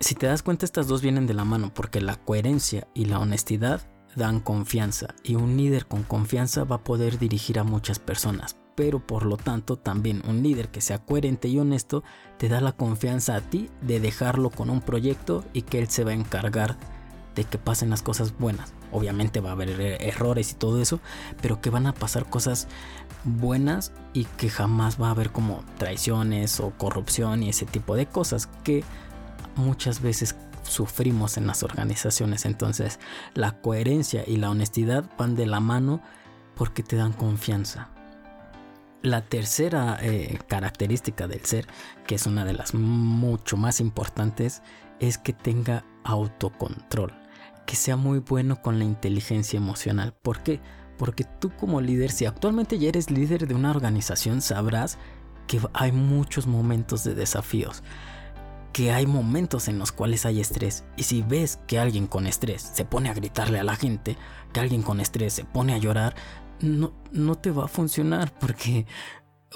si 0.00 0.14
te 0.14 0.26
das 0.26 0.42
cuenta, 0.42 0.64
estas 0.64 0.86
dos 0.86 1.02
vienen 1.02 1.26
de 1.26 1.34
la 1.34 1.44
mano 1.44 1.72
porque 1.72 2.00
la 2.00 2.16
coherencia 2.16 2.88
y 2.94 3.06
la 3.06 3.18
honestidad 3.18 3.80
dan 4.16 4.40
confianza 4.40 5.14
y 5.22 5.34
un 5.34 5.56
líder 5.56 5.86
con 5.86 6.02
confianza 6.02 6.64
va 6.64 6.76
a 6.76 6.84
poder 6.84 7.18
dirigir 7.18 7.58
a 7.58 7.64
muchas 7.64 7.98
personas. 7.98 8.56
Pero 8.76 9.06
por 9.06 9.24
lo 9.24 9.36
tanto 9.36 9.76
también 9.76 10.22
un 10.28 10.42
líder 10.42 10.68
que 10.68 10.80
sea 10.80 10.98
coherente 10.98 11.48
y 11.48 11.58
honesto 11.58 12.02
te 12.38 12.48
da 12.48 12.60
la 12.60 12.72
confianza 12.72 13.36
a 13.36 13.40
ti 13.40 13.70
de 13.82 14.00
dejarlo 14.00 14.50
con 14.50 14.68
un 14.68 14.80
proyecto 14.80 15.44
y 15.52 15.62
que 15.62 15.78
él 15.78 15.88
se 15.88 16.04
va 16.04 16.10
a 16.10 16.14
encargar 16.14 16.76
de 17.34 17.44
que 17.44 17.58
pasen 17.58 17.90
las 17.90 18.02
cosas 18.02 18.36
buenas. 18.38 18.72
Obviamente 18.92 19.40
va 19.40 19.50
a 19.50 19.52
haber 19.52 19.80
errores 20.00 20.52
y 20.52 20.54
todo 20.54 20.80
eso, 20.80 21.00
pero 21.42 21.60
que 21.60 21.70
van 21.70 21.86
a 21.86 21.94
pasar 21.94 22.28
cosas 22.28 22.68
buenas 23.24 23.92
y 24.12 24.24
que 24.24 24.48
jamás 24.48 25.00
va 25.00 25.08
a 25.08 25.10
haber 25.12 25.30
como 25.30 25.64
traiciones 25.78 26.60
o 26.60 26.70
corrupción 26.70 27.42
y 27.42 27.50
ese 27.50 27.66
tipo 27.66 27.96
de 27.96 28.06
cosas 28.06 28.48
que 28.62 28.84
muchas 29.56 30.00
veces 30.00 30.36
sufrimos 30.62 31.36
en 31.36 31.46
las 31.46 31.62
organizaciones. 31.62 32.44
Entonces, 32.44 32.98
la 33.34 33.60
coherencia 33.60 34.24
y 34.26 34.36
la 34.36 34.50
honestidad 34.50 35.04
van 35.18 35.34
de 35.34 35.46
la 35.46 35.60
mano 35.60 36.00
porque 36.54 36.82
te 36.82 36.96
dan 36.96 37.12
confianza. 37.12 37.88
La 39.02 39.20
tercera 39.20 39.98
eh, 40.00 40.38
característica 40.48 41.26
del 41.26 41.44
ser, 41.44 41.66
que 42.06 42.14
es 42.14 42.26
una 42.26 42.44
de 42.44 42.54
las 42.54 42.72
mucho 42.72 43.58
más 43.58 43.80
importantes, 43.80 44.62
es 44.98 45.18
que 45.18 45.34
tenga 45.34 45.84
autocontrol, 46.04 47.12
que 47.66 47.76
sea 47.76 47.96
muy 47.96 48.18
bueno 48.18 48.60
con 48.62 48.78
la 48.78 48.84
inteligencia 48.84 49.56
emocional. 49.56 50.14
¿Por 50.22 50.42
qué? 50.42 50.60
Porque 50.98 51.24
tú 51.24 51.50
como 51.56 51.80
líder, 51.80 52.10
si 52.10 52.26
actualmente 52.26 52.78
ya 52.78 52.88
eres 52.88 53.10
líder 53.10 53.46
de 53.46 53.54
una 53.54 53.70
organización, 53.70 54.42
sabrás 54.42 54.98
que 55.46 55.60
hay 55.72 55.92
muchos 55.92 56.46
momentos 56.46 57.04
de 57.04 57.14
desafíos, 57.14 57.82
que 58.72 58.92
hay 58.92 59.06
momentos 59.06 59.68
en 59.68 59.78
los 59.78 59.92
cuales 59.92 60.26
hay 60.26 60.40
estrés. 60.40 60.84
Y 60.96 61.04
si 61.04 61.22
ves 61.22 61.58
que 61.66 61.78
alguien 61.78 62.06
con 62.06 62.26
estrés 62.26 62.62
se 62.62 62.84
pone 62.84 63.08
a 63.08 63.14
gritarle 63.14 63.58
a 63.58 63.64
la 63.64 63.76
gente, 63.76 64.16
que 64.52 64.60
alguien 64.60 64.82
con 64.82 65.00
estrés 65.00 65.32
se 65.32 65.44
pone 65.44 65.74
a 65.74 65.78
llorar, 65.78 66.14
no, 66.60 66.92
no 67.12 67.34
te 67.36 67.50
va 67.50 67.64
a 67.64 67.68
funcionar 67.68 68.32
porque 68.38 68.86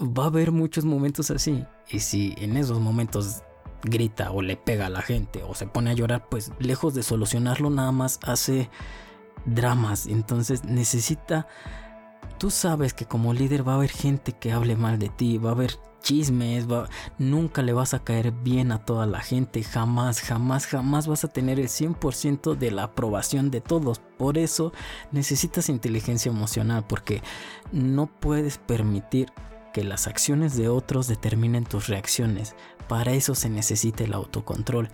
va 0.01 0.25
a 0.25 0.29
haber 0.29 0.53
muchos 0.53 0.85
momentos 0.85 1.31
así. 1.31 1.65
Y 1.89 2.01
si 2.01 2.35
en 2.39 2.57
esos 2.57 2.81
momentos 2.81 3.43
grita 3.83 4.31
o 4.31 4.43
le 4.43 4.57
pega 4.57 4.87
a 4.87 4.91
la 4.91 5.03
gente 5.03 5.43
o 5.43 5.55
se 5.55 5.67
pone 5.67 5.91
a 5.91 5.95
llorar, 5.95 6.29
pues 6.29 6.53
lejos 6.59 6.95
de 6.95 7.03
solucionarlo 7.03 7.71
nada 7.71 7.93
más 7.93 8.19
hace 8.23 8.71
dramas. 9.45 10.07
Entonces 10.07 10.65
necesita... 10.65 11.47
Tú 12.39 12.51
sabes 12.51 12.95
que 12.95 13.05
como 13.05 13.35
líder 13.35 13.67
va 13.67 13.73
a 13.73 13.77
haber 13.77 13.91
gente 13.91 14.33
que 14.33 14.53
hable 14.53 14.77
mal 14.77 15.01
de 15.01 15.09
ti, 15.09 15.39
va 15.39 15.51
a 15.51 15.55
haber 15.55 15.73
chismes, 16.03 16.71
va, 16.71 16.89
nunca 17.19 17.63
le 17.63 17.73
vas 17.73 17.95
a 17.95 18.05
caer 18.05 18.33
bien 18.33 18.73
a 18.73 18.85
toda 18.85 19.07
la 19.07 19.21
gente, 19.21 19.63
jamás, 19.63 20.21
jamás, 20.21 20.67
jamás 20.67 21.07
vas 21.07 21.25
a 21.25 21.29
tener 21.29 21.59
el 21.59 21.69
100% 21.69 22.57
de 22.57 22.71
la 22.71 22.85
aprobación 22.85 23.51
de 23.51 23.61
todos. 23.61 24.01
Por 24.17 24.39
eso 24.39 24.73
necesitas 25.13 25.69
inteligencia 25.69 26.31
emocional 26.31 26.85
porque 26.89 27.23
no 27.73 28.07
puedes 28.07 28.59
permitir 28.59 29.33
que 29.79 29.85
las 29.85 30.09
acciones 30.09 30.57
de 30.57 30.69
otros 30.69 31.07
determinen 31.07 31.63
tus 31.63 31.87
reacciones. 31.87 32.57
Para 32.89 33.13
eso 33.13 33.37
se 33.37 33.49
necesita 33.49 34.03
el 34.03 34.13
autocontrol 34.13 34.89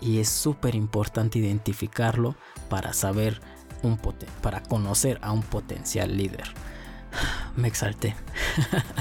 y 0.00 0.18
es 0.18 0.30
súper 0.30 0.74
importante 0.74 1.38
identificarlo 1.38 2.36
para 2.70 2.94
saber 2.94 3.42
un 3.82 3.98
para 4.40 4.62
conocer 4.62 5.18
a 5.20 5.32
un 5.32 5.42
potencial 5.42 6.16
líder. 6.16 6.44
Me 7.56 7.68
exalté. 7.68 8.16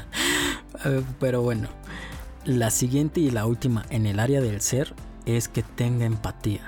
Pero 1.22 1.42
bueno, 1.42 1.70
la 2.44 2.70
siguiente 2.70 3.22
y 3.22 3.32
la 3.32 3.46
última 3.46 3.86
en 3.90 4.08
el 4.08 4.20
área 4.20 4.42
del 4.42 4.60
ser 4.60 4.94
es 5.26 5.48
que 5.48 5.64
tenga 5.64 6.06
empatía. 6.06 6.68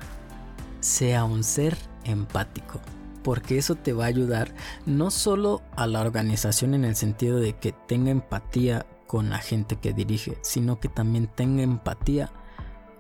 Sea 0.80 1.26
un 1.26 1.44
ser 1.44 1.78
empático. 2.06 2.80
Porque 3.24 3.58
eso 3.58 3.76
te 3.76 3.94
va 3.94 4.06
a 4.06 4.08
ayudar 4.08 4.54
no 4.86 5.12
solo 5.12 5.62
a 5.76 5.88
la 5.88 6.02
organización 6.02 6.74
en 6.74 6.86
el 6.86 6.96
sentido 6.96 7.40
de 7.40 7.54
que 7.54 7.72
tenga 7.72 8.12
empatía 8.12 8.86
con 9.08 9.30
la 9.30 9.40
gente 9.40 9.76
que 9.76 9.94
dirige, 9.94 10.38
sino 10.42 10.80
que 10.80 10.88
también 10.88 11.28
tenga 11.28 11.64
empatía 11.64 12.32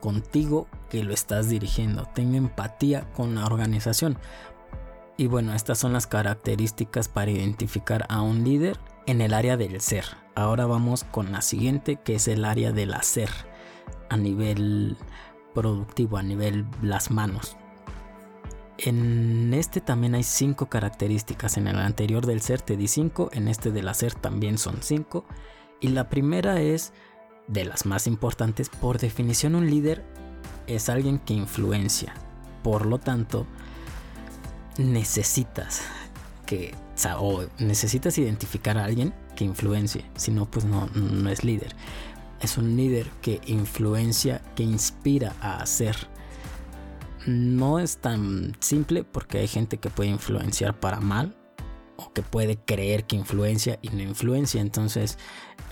contigo 0.01 0.67
que 0.89 1.03
lo 1.03 1.13
estás 1.13 1.47
dirigiendo. 1.47 2.05
Tenga 2.13 2.37
empatía 2.37 3.09
con 3.13 3.35
la 3.35 3.45
organización. 3.45 4.17
Y 5.15 5.27
bueno, 5.27 5.53
estas 5.53 5.77
son 5.77 5.93
las 5.93 6.07
características 6.07 7.07
para 7.07 7.31
identificar 7.31 8.05
a 8.09 8.21
un 8.21 8.43
líder 8.43 8.77
en 9.05 9.21
el 9.21 9.33
área 9.33 9.55
del 9.55 9.79
ser. 9.79 10.05
Ahora 10.35 10.65
vamos 10.65 11.03
con 11.03 11.31
la 11.31 11.41
siguiente, 11.41 11.97
que 11.97 12.15
es 12.15 12.27
el 12.27 12.43
área 12.45 12.71
del 12.71 12.93
hacer, 12.93 13.29
a 14.09 14.17
nivel 14.17 14.97
productivo, 15.53 16.17
a 16.17 16.23
nivel 16.23 16.65
las 16.81 17.11
manos. 17.11 17.55
En 18.83 19.53
este 19.53 19.79
también 19.79 20.15
hay 20.15 20.23
cinco 20.23 20.67
características. 20.67 21.57
En 21.57 21.67
el 21.67 21.77
anterior 21.77 22.25
del 22.25 22.41
ser 22.41 22.61
te 22.61 22.77
di 22.77 22.87
cinco, 22.87 23.29
en 23.33 23.47
este 23.47 23.71
del 23.71 23.87
hacer 23.87 24.15
también 24.15 24.57
son 24.57 24.77
cinco. 24.81 25.25
Y 25.79 25.89
la 25.89 26.09
primera 26.09 26.61
es 26.61 26.93
de 27.47 27.65
las 27.65 27.85
más 27.85 28.07
importantes. 28.07 28.69
Por 28.69 28.97
definición, 28.97 29.55
un 29.55 29.69
líder 29.69 30.03
es 30.67 30.89
alguien 30.89 31.19
que 31.19 31.33
influencia. 31.33 32.13
Por 32.63 32.85
lo 32.85 32.99
tanto, 32.99 33.45
necesitas 34.77 35.81
que 36.45 36.73
o 37.17 37.45
necesitas 37.59 38.17
identificar 38.17 38.77
a 38.77 38.85
alguien 38.85 39.13
que 39.35 39.43
influencie, 39.43 40.05
si 40.15 40.31
no 40.31 40.45
pues 40.49 40.65
no, 40.65 40.87
no 40.87 41.29
es 41.29 41.43
líder. 41.43 41.75
Es 42.41 42.57
un 42.57 42.75
líder 42.75 43.07
que 43.21 43.39
influencia, 43.45 44.41
que 44.55 44.63
inspira 44.63 45.35
a 45.41 45.61
hacer. 45.61 45.95
No 47.25 47.79
es 47.79 47.97
tan 47.97 48.55
simple 48.59 49.03
porque 49.03 49.39
hay 49.39 49.47
gente 49.47 49.77
que 49.77 49.89
puede 49.89 50.09
influenciar 50.09 50.79
para 50.79 50.99
mal 50.99 51.35
o 51.97 52.11
que 52.13 52.21
puede 52.21 52.57
creer 52.57 53.05
que 53.05 53.15
influencia 53.15 53.79
y 53.81 53.89
no 53.89 54.01
influencia. 54.01 54.61
Entonces 54.61 55.17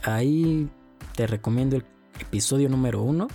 ahí 0.03 0.69
te 1.15 1.27
recomiendo 1.27 1.75
el 1.75 1.85
episodio 2.19 2.69
número 2.69 3.01
uno. 3.01 3.27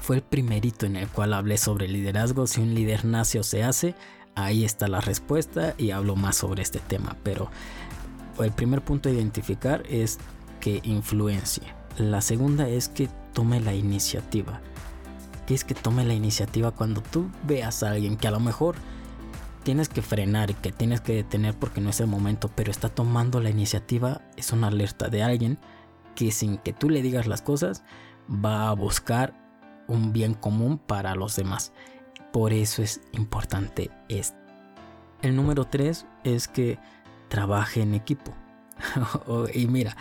Fue 0.00 0.16
el 0.16 0.22
primerito 0.22 0.86
en 0.86 0.96
el 0.96 1.08
cual 1.08 1.32
hablé 1.32 1.58
sobre 1.58 1.88
liderazgo, 1.88 2.46
si 2.46 2.60
un 2.60 2.74
líder 2.74 3.04
nace 3.04 3.40
o 3.40 3.42
se 3.42 3.64
hace 3.64 3.94
ahí 4.36 4.64
está 4.64 4.86
la 4.86 5.00
respuesta 5.00 5.74
y 5.76 5.90
hablo 5.90 6.14
más 6.14 6.36
sobre 6.36 6.62
este 6.62 6.78
tema. 6.78 7.16
Pero 7.24 7.50
el 8.38 8.52
primer 8.52 8.82
punto 8.82 9.08
a 9.08 9.12
identificar 9.12 9.82
es 9.88 10.18
que 10.60 10.80
influencie. 10.84 11.64
La 11.98 12.20
segunda 12.20 12.68
es 12.68 12.88
que 12.88 13.08
tome 13.32 13.60
la 13.60 13.74
iniciativa. 13.74 14.60
¿Qué 15.46 15.54
es 15.54 15.64
que 15.64 15.74
tome 15.74 16.04
la 16.04 16.14
iniciativa 16.14 16.72
cuando 16.72 17.00
tú 17.02 17.30
veas 17.44 17.82
a 17.82 17.90
alguien 17.90 18.16
que 18.16 18.26
a 18.26 18.32
lo 18.32 18.40
mejor 18.40 18.74
tienes 19.62 19.88
que 19.88 20.02
frenar 20.02 20.50
y 20.50 20.54
que 20.54 20.72
tienes 20.72 21.00
que 21.00 21.14
detener 21.14 21.54
porque 21.54 21.80
no 21.80 21.90
es 21.90 22.00
el 22.00 22.08
momento, 22.08 22.50
pero 22.54 22.70
está 22.70 22.88
tomando 22.88 23.40
la 23.40 23.50
iniciativa? 23.50 24.22
Es 24.36 24.52
una 24.52 24.68
alerta 24.68 25.08
de 25.08 25.22
alguien 25.22 25.58
que 26.16 26.32
sin 26.32 26.58
que 26.58 26.72
tú 26.72 26.90
le 26.90 27.02
digas 27.02 27.26
las 27.26 27.42
cosas 27.42 27.84
va 28.28 28.68
a 28.68 28.74
buscar 28.74 29.34
un 29.86 30.12
bien 30.12 30.34
común 30.34 30.78
para 30.78 31.14
los 31.14 31.36
demás. 31.36 31.72
Por 32.32 32.52
eso 32.52 32.82
es 32.82 33.00
importante 33.12 33.90
esto. 34.08 34.36
El 35.22 35.36
número 35.36 35.64
tres 35.64 36.06
es 36.24 36.48
que 36.48 36.78
trabaje 37.28 37.82
en 37.82 37.94
equipo. 37.94 38.34
y 39.54 39.66
mira, 39.66 39.96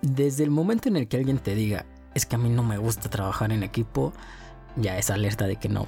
desde 0.00 0.44
el 0.44 0.50
momento 0.50 0.88
en 0.88 0.96
el 0.96 1.08
que 1.08 1.16
alguien 1.16 1.38
te 1.38 1.54
diga, 1.54 1.86
es 2.14 2.26
que 2.26 2.36
a 2.36 2.38
mí 2.38 2.48
no 2.48 2.62
me 2.62 2.78
gusta 2.78 3.10
trabajar 3.10 3.52
en 3.52 3.62
equipo, 3.62 4.12
ya 4.76 4.98
es 4.98 5.10
alerta 5.10 5.46
de 5.46 5.56
que 5.56 5.68
no. 5.68 5.86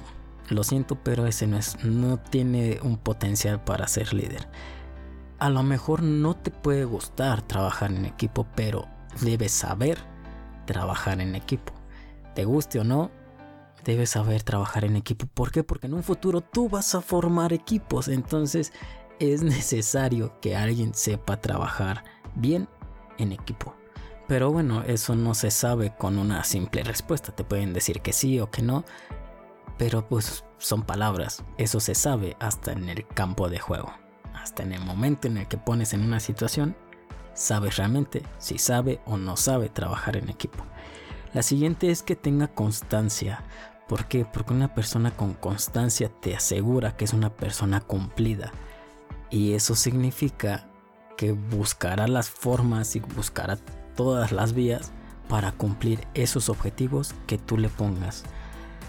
Lo 0.49 0.63
siento, 0.63 0.95
pero 0.95 1.25
ese 1.25 1.47
no 1.47 1.57
es, 1.57 1.83
no 1.83 2.17
tiene 2.17 2.79
un 2.83 2.97
potencial 2.97 3.63
para 3.63 3.87
ser 3.87 4.13
líder. 4.13 4.47
A 5.39 5.49
lo 5.49 5.63
mejor 5.63 6.03
no 6.03 6.35
te 6.35 6.51
puede 6.51 6.85
gustar 6.85 7.41
trabajar 7.41 7.91
en 7.91 8.05
equipo, 8.05 8.45
pero 8.55 8.87
debes 9.21 9.51
saber 9.51 9.97
trabajar 10.65 11.21
en 11.21 11.35
equipo. 11.35 11.73
Te 12.35 12.45
guste 12.45 12.79
o 12.79 12.83
no, 12.83 13.11
debes 13.83 14.11
saber 14.11 14.43
trabajar 14.43 14.85
en 14.85 14.95
equipo. 14.95 15.27
¿Por 15.27 15.51
qué? 15.51 15.63
Porque 15.63 15.87
en 15.87 15.93
un 15.93 16.03
futuro 16.03 16.41
tú 16.41 16.69
vas 16.69 16.95
a 16.95 17.01
formar 17.01 17.53
equipos. 17.53 18.07
Entonces 18.07 18.73
es 19.19 19.43
necesario 19.43 20.39
que 20.41 20.55
alguien 20.55 20.93
sepa 20.93 21.39
trabajar 21.39 22.03
bien 22.35 22.67
en 23.17 23.31
equipo. 23.31 23.75
Pero 24.33 24.51
bueno, 24.51 24.81
eso 24.87 25.15
no 25.15 25.35
se 25.35 25.51
sabe 25.51 25.93
con 25.95 26.17
una 26.17 26.43
simple 26.43 26.81
respuesta. 26.81 27.35
Te 27.35 27.43
pueden 27.43 27.71
decir 27.71 28.01
que 28.01 28.13
sí 28.13 28.39
o 28.39 28.49
que 28.49 28.63
no. 28.63 28.83
Pero 29.77 30.09
pues 30.09 30.43
son 30.57 30.81
palabras. 30.81 31.43
Eso 31.59 31.79
se 31.79 31.93
sabe 31.93 32.35
hasta 32.39 32.71
en 32.71 32.89
el 32.89 33.05
campo 33.05 33.47
de 33.47 33.59
juego. 33.59 33.93
Hasta 34.33 34.63
en 34.63 34.73
el 34.73 34.83
momento 34.83 35.27
en 35.27 35.37
el 35.37 35.47
que 35.47 35.59
pones 35.59 35.93
en 35.93 36.01
una 36.01 36.19
situación, 36.19 36.75
sabes 37.35 37.77
realmente 37.77 38.23
si 38.39 38.57
sabe 38.57 39.01
o 39.05 39.17
no 39.17 39.37
sabe 39.37 39.69
trabajar 39.69 40.17
en 40.17 40.27
equipo. 40.29 40.65
La 41.35 41.43
siguiente 41.43 41.91
es 41.91 42.01
que 42.01 42.15
tenga 42.15 42.47
constancia. 42.47 43.43
¿Por 43.87 44.05
qué? 44.05 44.25
Porque 44.25 44.53
una 44.55 44.73
persona 44.73 45.11
con 45.11 45.35
constancia 45.35 46.09
te 46.09 46.35
asegura 46.35 46.97
que 46.97 47.05
es 47.05 47.13
una 47.13 47.29
persona 47.29 47.81
cumplida. 47.81 48.51
Y 49.29 49.53
eso 49.53 49.75
significa 49.75 50.67
que 51.17 51.33
buscará 51.33 52.07
las 52.07 52.31
formas 52.31 52.95
y 52.95 52.99
buscará 52.99 53.59
todas 53.95 54.31
las 54.31 54.53
vías 54.53 54.91
para 55.29 55.51
cumplir 55.51 56.07
esos 56.13 56.49
objetivos 56.49 57.15
que 57.27 57.37
tú 57.37 57.57
le 57.57 57.69
pongas. 57.69 58.23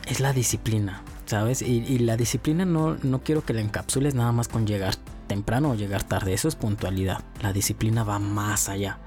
Es 0.07 0.21
la 0.21 0.33
disciplina, 0.33 1.03
¿sabes? 1.27 1.63
Y, 1.63 1.99
la 1.99 2.17
disciplina 2.17 2.65
no, 2.65 2.97
no 3.03 3.23
quiero 3.23 3.45
que 3.45 3.55
la 3.55 3.61
encapsules 3.61 4.15
nada 4.15 4.33
más 4.33 4.49
con 4.49 4.67
llegar 4.67 4.97
temprano 5.27 5.71
o 5.71 5.75
llegar 5.75 6.03
tarde. 6.03 6.35
Eso 6.35 6.49
es 6.49 6.57
puntualidad. 6.57 7.25
La 7.43 7.53
disciplina 7.53 8.05
va 8.05 8.19
más 8.19 8.69
allá. 8.69 8.99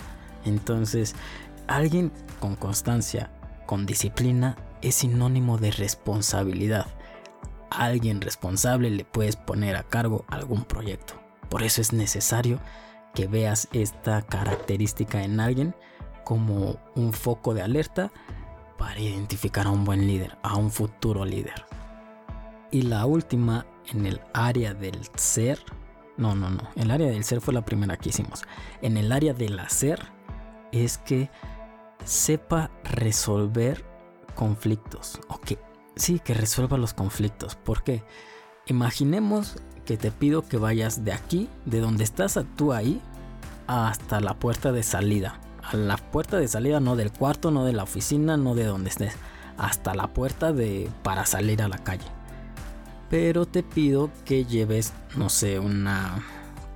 Entonces, 0.46 1.16
alguien 1.68 2.12
con 2.39 2.56
constancia, 2.56 3.30
con 3.66 3.86
disciplina, 3.86 4.58
es 4.82 4.96
sinónimo 4.96 5.58
de 5.58 5.72
responsabilidad. 5.72 6.88
alguien 7.70 8.22
responsable 8.22 8.89
le 8.89 9.04
puedes 9.04 9.36
poner 9.36 9.75
a 9.75 9.84
cargo 9.84 10.25
algún 10.30 10.63
proyecto. 10.63 11.16
Por 11.50 11.63
eso 11.63 11.82
es 11.82 11.92
necesario 11.94 12.60
que 13.17 13.25
veas 13.25 13.67
esta 13.74 14.21
característica 14.21 15.24
en 15.24 15.39
alguien 15.39 15.75
como 16.24 16.77
un 16.93 17.13
foco 17.13 17.55
de 17.55 17.63
alerta 17.63 18.12
para 18.77 19.00
identificar 19.00 19.65
a 19.65 19.71
un 19.71 19.86
buen 19.86 20.05
líder, 20.05 20.38
a 20.43 20.55
un 20.55 20.69
futuro 20.69 21.25
líder. 21.25 21.65
Y 22.69 22.83
la 22.83 23.07
última 23.07 23.65
en 23.88 24.05
el 24.05 24.21
área 24.36 24.75
del 24.75 25.00
ser, 25.15 25.57
no, 26.15 26.36
no, 26.36 26.51
no, 26.51 26.62
el 26.75 26.91
área 26.91 27.07
del 27.07 27.24
ser 27.24 27.41
fue 27.41 27.55
la 27.55 27.65
primera 27.65 27.97
que 27.97 28.09
hicimos. 28.09 28.43
En 28.83 28.97
el 28.97 29.12
área 29.12 29.33
del 29.33 29.57
hacer 29.57 30.00
es 30.71 31.00
que 31.00 31.31
sepa 32.05 32.69
resolver 32.83 33.83
conflictos. 34.36 35.19
O 35.27 35.41
que 35.41 35.57
sí, 35.95 36.19
que 36.19 36.36
resuelva 36.36 36.77
los 36.77 36.93
conflictos. 36.93 37.55
porque 37.55 38.03
Imaginemos 38.67 39.55
que 39.88 39.98
te 39.98 40.12
pido 40.12 40.48
que 40.48 40.58
vayas 40.58 41.03
de 41.03 41.13
aquí, 41.13 41.50
de 41.65 41.79
donde 41.79 42.03
estás 42.03 42.39
tú 42.56 42.74
ahí, 42.74 43.01
hasta 43.65 44.20
la 44.20 44.36
puerta 44.36 44.72
de 44.72 44.84
salida 44.84 45.39
a 45.72 45.75
la 45.75 45.98
puerta 45.98 46.38
de 46.38 46.48
salida, 46.48 46.79
no 46.79 46.96
del 46.96 47.12
cuarto, 47.12 47.51
no 47.51 47.65
de 47.65 47.74
la 47.74 47.84
oficina, 47.84 48.38
no 48.38 48.56
de 48.56 48.63
donde 48.63 48.89
estés, 48.89 49.13
hasta 49.58 49.94
la 49.94 50.08
puerta 50.08 50.53
de 50.53 50.89
para 51.03 51.25
salir 51.25 51.62
a 51.62 51.67
la 51.67 51.79
calle. 51.79 52.06
Pero 53.10 53.46
te 53.46 53.63
pido 53.63 54.10
que 54.25 54.46
lleves, 54.46 54.94
no 55.15 55.29
sé, 55.29 55.60
una 55.60 56.24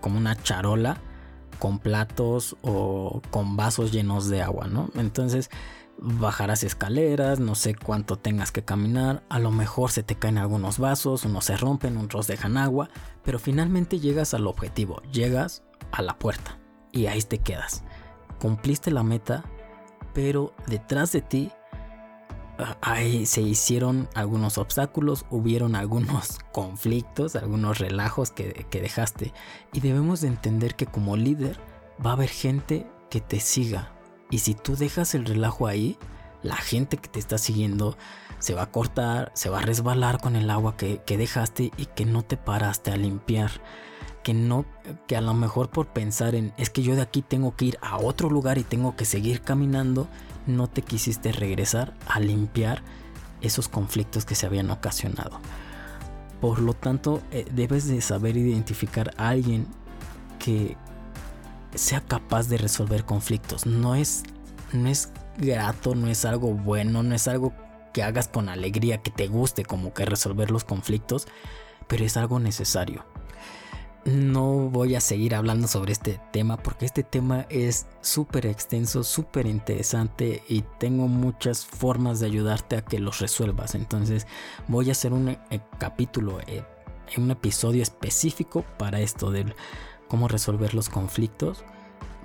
como 0.01 0.18
una 0.18 0.36
charola 0.36 0.98
con 1.60 1.80
platos 1.80 2.56
o 2.63 3.22
con 3.30 3.56
vasos 3.56 3.91
llenos 3.91 4.30
de 4.30 4.41
agua, 4.41 4.68
¿no? 4.68 4.89
Entonces 4.96 5.50
bajarás 6.01 6.63
escaleras, 6.63 7.39
no 7.39 7.53
sé 7.53 7.75
cuánto 7.75 8.17
tengas 8.17 8.51
que 8.51 8.63
caminar, 8.63 9.24
a 9.29 9.38
lo 9.38 9.51
mejor 9.51 9.91
se 9.91 10.01
te 10.01 10.15
caen 10.15 10.39
algunos 10.39 10.79
vasos, 10.79 11.25
unos 11.25 11.46
se 11.46 11.55
rompen, 11.58 11.98
otros 11.98 12.27
dejan 12.27 12.58
agua, 12.58 12.89
pero 13.24 13.38
finalmente 13.38 14.00
llegas 14.00 14.34
al 14.34 14.48
objetivo, 14.48 15.01
llegas 15.12 15.63
a 15.91 16.01
la 16.01 16.17
puerta 16.17 16.58
y 16.91 17.05
ahí 17.05 17.22
te 17.22 17.38
quedas. 17.38 17.84
Cumpliste 18.39 18.89
la 18.89 19.03
meta, 19.03 19.46
pero 20.13 20.55
detrás 20.65 21.12
de 21.12 21.22
ti 21.22 21.51
ah, 22.58 22.77
ahí 22.81 23.27
se 23.27 23.41
hicieron 23.41 24.10
algunos 24.15 24.58
obstáculos, 24.58 25.27
hubieron 25.29 25.75
algunos 25.75 26.39
conflictos, 26.51 27.36
algunos 27.36 27.77
relajos 27.77 28.31
que, 28.31 28.65
que 28.72 28.81
dejaste 28.81 29.34
y 29.72 29.81
debemos 29.81 30.22
de 30.22 30.29
entender 30.29 30.75
que 30.75 30.88
como 30.88 31.15
líder 31.15 31.60
va 32.03 32.10
a 32.10 32.13
haber 32.13 32.29
gente 32.29 32.88
que 33.12 33.22
te 33.22 33.39
siga, 33.39 33.91
y 34.32 34.40
si 34.40 34.56
tú 34.56 34.76
dejas 34.76 35.14
el 35.14 35.26
relajo 35.26 35.68
ahí, 35.68 35.98
la 36.42 36.56
gente 36.56 36.98
que 36.98 37.10
te 37.10 37.20
está 37.20 37.38
siguiendo 37.38 37.98
se 38.40 38.56
va 38.56 38.64
a 38.64 38.72
cortar, 38.72 39.32
se 39.36 39.50
va 39.50 39.60
a 39.60 39.62
resbalar 39.62 40.20
con 40.20 40.36
el 40.36 40.50
agua 40.50 40.76
que, 40.76 41.00
dejaste 41.06 41.72
y 41.78 41.86
que 41.86 42.06
no 42.06 42.24
te 42.24 42.38
paraste 42.38 42.92
a 42.92 42.98
limpiar. 42.98 43.52
Que 44.24 44.34
no, 44.34 44.66
que 45.08 45.18
a 45.18 45.22
lo 45.22 45.34
mejor 45.34 45.70
por 45.70 45.88
pensar 45.88 46.36
en 46.36 46.54
es 46.58 46.70
que 46.70 46.84
yo 46.84 46.96
de 46.96 47.02
aquí 47.02 47.22
tengo 47.22 47.56
que 47.56 47.66
ir 47.66 47.78
a 47.82 47.98
otro 47.98 48.30
lugar 48.30 48.58
y 48.58 48.64
tengo 48.64 48.96
que 48.96 49.06
seguir 49.06 49.42
caminando, 49.42 50.08
no 50.48 50.68
te 50.68 50.82
quisiste 50.84 51.32
regresar 51.32 51.96
a 52.08 52.20
limpiar 52.20 52.84
esos 53.42 53.68
conflictos 53.68 54.26
que 54.26 54.36
se 54.36 54.46
habían 54.46 54.70
ocasionado. 54.70 55.40
Por 56.40 56.60
lo 56.60 56.74
tanto, 56.74 57.22
eh, 57.32 57.46
debes 57.52 57.88
de 57.88 58.02
saber 58.02 58.38
identificar 58.38 59.14
a 59.18 59.30
alguien 59.30 59.68
que, 60.40 60.78
sea 61.75 62.01
capaz 62.01 62.48
de 62.48 62.58
resolver 62.58 63.06
conflictos. 63.06 63.66
No 63.66 63.96
es, 63.96 64.24
no 64.74 64.90
es 64.90 65.12
grato, 65.38 65.96
no 65.96 66.08
es 66.08 66.25
algo 66.25 66.54
bueno, 66.54 67.04
no 67.04 67.16
es 67.16 67.28
algo 67.28 67.54
que 67.94 68.04
hagas 68.04 68.28
con 68.28 68.50
alegría, 68.50 69.01
que 69.01 69.12
te 69.12 69.28
guste 69.28 69.66
como 69.66 69.94
que 69.94 70.06
resolver 70.06 70.51
los 70.51 70.63
conflictos, 70.63 71.28
pero 71.88 72.06
es 72.06 72.18
algo 72.18 72.40
necesario. 72.40 73.06
No 74.04 74.70
voy 74.70 74.96
a 74.96 75.00
seguir 75.01 75.36
hablando 75.36 75.68
sobre 75.68 75.92
este 75.92 76.20
tema 76.32 76.58
porque 76.58 76.86
este 76.86 77.04
tema 77.04 77.46
es 77.50 77.86
súper 78.01 78.48
extenso, 78.48 79.04
súper 79.04 79.46
interesante 79.46 80.44
y 80.50 80.63
tengo 80.80 81.08
muchas 81.08 81.66
formas 81.66 82.20
de 82.20 82.25
ayudarte 82.25 82.78
a 82.78 82.82
que 82.82 82.98
los 82.98 83.20
resuelvas. 83.20 83.75
Entonces 83.75 84.25
voy 84.68 84.90
a 84.90 84.94
hacer 84.94 85.13
un 85.13 85.30
eh, 85.30 85.40
capítulo, 85.78 86.40
eh, 86.48 86.63
un 87.18 87.30
episodio 87.30 87.84
específico 87.84 88.66
para 88.80 89.01
esto 89.01 89.30
del 89.30 89.54
cómo 90.12 90.27
resolver 90.27 90.74
los 90.74 90.89
conflictos. 90.89 91.63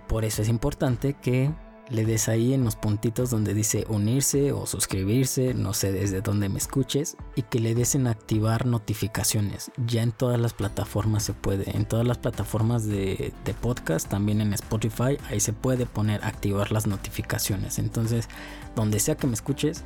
Por 0.09 0.25
eso 0.25 0.43
es 0.43 0.49
importante 0.49 1.15
que 1.15 1.53
le 1.89 2.05
des 2.05 2.29
ahí 2.29 2.53
en 2.53 2.65
los 2.65 2.75
puntitos 2.75 3.31
donde 3.31 3.55
dice 3.55 3.85
unirse 3.89 4.51
o 4.51 4.67
suscribirse, 4.67 5.55
no 5.55 5.73
sé 5.73 5.93
desde 5.93 6.21
dónde 6.21 6.49
me 6.49 6.59
escuches, 6.59 7.17
y 7.37 7.43
que 7.43 7.61
le 7.61 7.77
des 7.77 7.95
en 7.95 8.09
activar 8.09 8.67
notificaciones. 8.67 9.71
Ya 9.87 10.03
en 10.03 10.11
todas 10.11 10.41
las 10.41 10.53
plataformas 10.53 11.23
se 11.23 11.33
puede, 11.33 11.77
en 11.77 11.87
todas 11.87 12.05
las 12.05 12.19
plataformas 12.19 12.87
de, 12.87 13.33
de, 13.45 13.55
podcast, 13.55 14.09
también 14.09 14.41
en 14.41 14.53
Spotify, 14.53 15.17
ahí 15.31 15.39
se 15.39 15.53
puede 15.53 15.87
poner 15.87 16.25
activar 16.25 16.73
las 16.73 16.89
notificaciones. 16.89 17.79
Entonces, 17.79 18.29
donde 18.75 18.99
sea 18.99 19.17
que 19.17 19.29
me 19.29 19.35
escuches, 19.35 19.85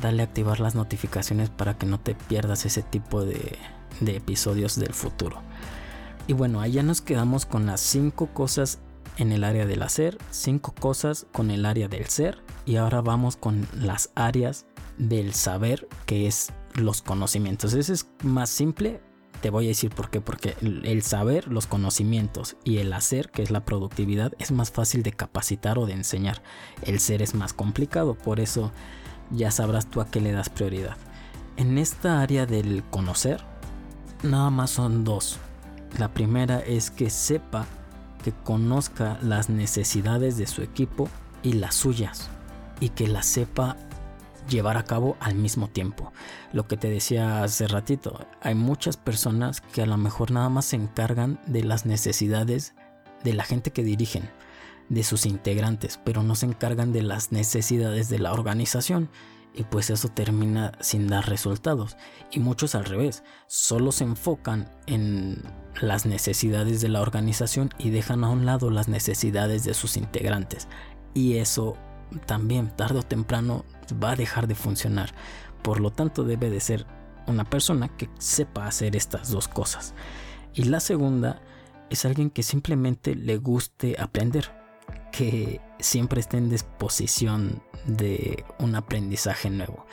dale 0.00 0.22
a 0.22 0.24
activar 0.24 0.60
las 0.60 0.74
notificaciones 0.74 1.50
para 1.50 1.76
que 1.76 1.84
no 1.84 2.00
te 2.00 2.14
pierdas 2.14 2.64
ese 2.64 2.80
tipo 2.80 3.22
de, 3.22 3.58
de 4.00 4.16
episodios 4.16 4.76
del 4.76 4.94
futuro. 4.94 5.42
Y 6.26 6.32
bueno, 6.32 6.60
allá 6.60 6.82
nos 6.82 7.00
quedamos 7.00 7.44
con 7.44 7.66
las 7.66 7.80
5 7.80 8.28
cosas 8.32 8.78
en 9.18 9.30
el 9.30 9.44
área 9.44 9.66
del 9.66 9.82
hacer, 9.82 10.18
5 10.30 10.74
cosas 10.80 11.26
con 11.32 11.50
el 11.50 11.66
área 11.66 11.88
del 11.88 12.06
ser 12.06 12.42
y 12.64 12.76
ahora 12.76 13.02
vamos 13.02 13.36
con 13.36 13.66
las 13.74 14.10
áreas 14.14 14.66
del 14.98 15.34
saber 15.34 15.86
que 16.06 16.26
es 16.26 16.52
los 16.74 17.02
conocimientos. 17.02 17.74
Ese 17.74 17.92
es 17.92 18.08
más 18.22 18.48
simple, 18.48 19.00
te 19.40 19.50
voy 19.50 19.66
a 19.66 19.68
decir 19.68 19.90
por 19.90 20.08
qué, 20.08 20.22
porque 20.22 20.56
el 20.62 21.02
saber, 21.02 21.48
los 21.48 21.66
conocimientos 21.66 22.56
y 22.64 22.78
el 22.78 22.92
hacer, 22.94 23.30
que 23.30 23.42
es 23.42 23.50
la 23.50 23.64
productividad, 23.64 24.32
es 24.38 24.50
más 24.50 24.70
fácil 24.70 25.02
de 25.02 25.12
capacitar 25.12 25.78
o 25.78 25.86
de 25.86 25.92
enseñar. 25.92 26.42
El 26.82 27.00
ser 27.00 27.20
es 27.20 27.34
más 27.34 27.52
complicado, 27.52 28.14
por 28.14 28.40
eso 28.40 28.72
ya 29.30 29.50
sabrás 29.50 29.90
tú 29.90 30.00
a 30.00 30.06
qué 30.06 30.20
le 30.20 30.32
das 30.32 30.48
prioridad. 30.48 30.96
En 31.56 31.76
esta 31.78 32.22
área 32.22 32.46
del 32.46 32.82
conocer, 32.90 33.44
nada 34.22 34.50
más 34.50 34.70
son 34.70 35.04
dos. 35.04 35.38
La 35.98 36.12
primera 36.12 36.58
es 36.58 36.90
que 36.90 37.08
sepa 37.08 37.66
que 38.24 38.32
conozca 38.32 39.18
las 39.22 39.48
necesidades 39.48 40.36
de 40.36 40.46
su 40.46 40.62
equipo 40.62 41.08
y 41.42 41.52
las 41.52 41.74
suyas 41.74 42.30
y 42.80 42.88
que 42.88 43.06
las 43.06 43.26
sepa 43.26 43.76
llevar 44.48 44.76
a 44.76 44.84
cabo 44.84 45.16
al 45.20 45.34
mismo 45.34 45.68
tiempo. 45.68 46.12
Lo 46.52 46.66
que 46.66 46.76
te 46.76 46.90
decía 46.90 47.44
hace 47.44 47.68
ratito, 47.68 48.26
hay 48.40 48.54
muchas 48.54 48.96
personas 48.96 49.60
que 49.60 49.82
a 49.82 49.86
lo 49.86 49.96
mejor 49.96 50.30
nada 50.30 50.48
más 50.48 50.66
se 50.66 50.76
encargan 50.76 51.40
de 51.46 51.62
las 51.62 51.86
necesidades 51.86 52.74
de 53.22 53.34
la 53.34 53.44
gente 53.44 53.70
que 53.70 53.84
dirigen, 53.84 54.30
de 54.88 55.02
sus 55.04 55.26
integrantes, 55.26 56.00
pero 56.04 56.22
no 56.22 56.34
se 56.34 56.46
encargan 56.46 56.92
de 56.92 57.02
las 57.02 57.32
necesidades 57.32 58.08
de 58.08 58.18
la 58.18 58.32
organización 58.32 59.08
y 59.54 59.62
pues 59.64 59.90
eso 59.90 60.08
termina 60.08 60.72
sin 60.80 61.06
dar 61.06 61.28
resultados. 61.28 61.96
Y 62.30 62.40
muchos 62.40 62.74
al 62.74 62.84
revés, 62.84 63.22
solo 63.46 63.92
se 63.92 64.04
enfocan 64.04 64.68
en 64.86 65.42
las 65.80 66.06
necesidades 66.06 66.80
de 66.80 66.88
la 66.88 67.00
organización 67.00 67.70
y 67.78 67.90
dejan 67.90 68.24
a 68.24 68.30
un 68.30 68.46
lado 68.46 68.70
las 68.70 68.88
necesidades 68.88 69.64
de 69.64 69.74
sus 69.74 69.96
integrantes. 69.96 70.68
Y 71.14 71.38
eso 71.38 71.76
también 72.26 72.74
tarde 72.76 73.00
o 73.00 73.02
temprano 73.02 73.64
va 74.02 74.12
a 74.12 74.16
dejar 74.16 74.46
de 74.46 74.54
funcionar. 74.54 75.14
Por 75.62 75.80
lo 75.80 75.90
tanto 75.90 76.24
debe 76.24 76.50
de 76.50 76.60
ser 76.60 76.86
una 77.26 77.44
persona 77.44 77.88
que 77.88 78.08
sepa 78.18 78.66
hacer 78.66 78.96
estas 78.96 79.30
dos 79.30 79.48
cosas. 79.48 79.94
Y 80.52 80.64
la 80.64 80.80
segunda 80.80 81.40
es 81.90 82.04
alguien 82.04 82.30
que 82.30 82.42
simplemente 82.42 83.14
le 83.14 83.38
guste 83.38 83.96
aprender, 83.98 84.52
que 85.10 85.60
siempre 85.78 86.20
esté 86.20 86.38
en 86.38 86.50
disposición 86.50 87.62
de 87.86 88.44
un 88.58 88.74
aprendizaje 88.74 89.50
nuevo. 89.50 89.86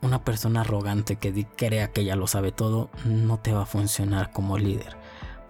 Una 0.00 0.24
persona 0.24 0.62
arrogante 0.62 1.16
que 1.16 1.46
crea 1.56 1.92
que 1.92 2.04
ya 2.04 2.16
lo 2.16 2.26
sabe 2.26 2.50
todo 2.50 2.90
no 3.04 3.38
te 3.38 3.52
va 3.52 3.62
a 3.62 3.66
funcionar 3.66 4.32
como 4.32 4.58
líder. 4.58 4.96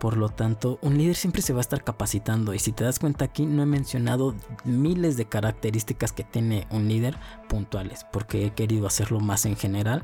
Por 0.03 0.17
lo 0.17 0.31
tanto, 0.31 0.81
un 0.83 0.99
líder 0.99 1.15
siempre 1.15 1.43
se 1.43 1.53
va 1.53 1.61
a 1.61 1.61
estar 1.61 1.85
capacitando 1.85 2.53
y 2.55 2.59
si 2.59 2.73
te 2.73 2.83
das 2.83 2.99
cuenta 2.99 3.25
aquí 3.25 3.47
no 3.47 3.63
he 3.63 3.67
mencionado 3.67 4.35
miles 4.65 5.17
de 5.17 5.27
características 5.27 6.11
que 6.11 6.25
tiene 6.25 6.67
un 6.71 6.89
líder 6.89 7.17
puntuales 7.49 8.05
porque 8.13 8.45
he 8.45 8.51
querido 8.51 8.89
hacerlo 8.89 9.21
más 9.21 9.47
en 9.47 9.55
general 9.55 10.03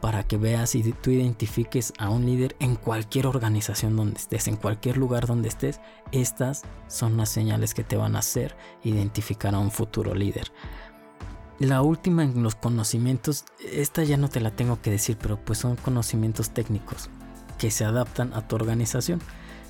para 0.00 0.24
que 0.24 0.38
veas 0.38 0.74
y 0.74 0.82
tú 0.92 1.12
identifiques 1.12 1.92
a 1.98 2.10
un 2.10 2.26
líder 2.26 2.56
en 2.58 2.74
cualquier 2.74 3.28
organización 3.28 3.94
donde 3.94 4.18
estés, 4.18 4.48
en 4.48 4.56
cualquier 4.56 4.96
lugar 4.96 5.28
donde 5.28 5.50
estés. 5.50 5.78
Estas 6.10 6.62
son 6.88 7.16
las 7.16 7.28
señales 7.28 7.74
que 7.74 7.84
te 7.84 7.96
van 7.96 8.16
a 8.16 8.18
hacer 8.18 8.56
identificar 8.82 9.54
a 9.54 9.60
un 9.60 9.70
futuro 9.70 10.16
líder. 10.16 10.50
La 11.60 11.82
última 11.82 12.24
en 12.24 12.42
los 12.42 12.56
conocimientos, 12.56 13.44
esta 13.60 14.02
ya 14.02 14.16
no 14.16 14.28
te 14.28 14.40
la 14.40 14.50
tengo 14.50 14.82
que 14.82 14.90
decir, 14.90 15.16
pero 15.16 15.38
pues 15.38 15.60
son 15.60 15.76
conocimientos 15.76 16.50
técnicos 16.50 17.08
que 17.62 17.70
se 17.70 17.84
adaptan 17.84 18.34
a 18.34 18.48
tu 18.48 18.56
organización. 18.56 19.20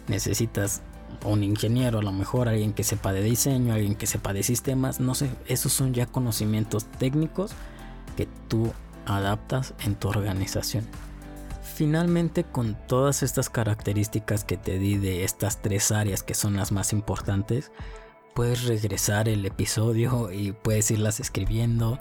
Necesitas 0.09 0.81
un 1.26 1.44
ingeniero, 1.44 1.98
a 1.98 2.02
lo 2.02 2.11
mejor 2.11 2.48
alguien 2.48 2.72
que 2.72 2.85
sepa 2.85 3.12
de 3.12 3.22
diseño, 3.22 3.74
alguien 3.74 3.96
que 3.96 4.07
sepa 4.07 4.33
de 4.33 4.42
sistemas, 4.42 4.98
no 4.98 5.14
sé, 5.14 5.28
esos 5.46 5.74
son 5.74 5.92
ya 5.92 6.07
conocimientos 6.07 6.87
técnicos 6.87 7.52
que 8.16 8.26
tú 8.48 8.72
adaptas 9.05 9.74
en 9.85 9.94
tu 9.94 10.09
organización. 10.09 10.87
Finalmente, 11.74 12.44
con 12.44 12.78
todas 12.88 13.22
estas 13.22 13.50
características 13.50 14.44
que 14.44 14.57
te 14.57 14.78
di 14.78 14.96
de 14.96 15.24
estas 15.24 15.61
tres 15.61 15.92
áreas 15.92 16.22
que 16.22 16.33
son 16.33 16.57
las 16.57 16.72
más 16.72 16.94
importantes, 16.94 17.72
puedes 18.35 18.64
regresar 18.64 19.28
el 19.28 19.44
episodio 19.44 20.33
y 20.33 20.52
puedes 20.52 20.90
irlas 20.90 21.20
escribiendo. 21.20 21.98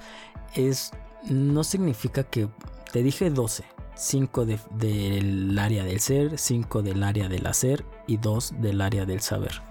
Es 0.56 0.91
no 1.30 1.65
significa 1.65 2.23
que 2.23 2.47
te 2.93 3.04
dije 3.04 3.30
12, 3.30 3.65
5 4.01 4.45
del 4.45 5.59
área 5.59 5.83
del 5.83 5.99
ser, 5.99 6.39
5 6.39 6.81
del 6.81 7.03
área 7.03 7.29
del 7.29 7.45
hacer 7.45 7.85
y 8.07 8.17
2 8.17 8.55
del 8.59 8.81
área 8.81 9.05
del 9.05 9.21
saber 9.21 9.61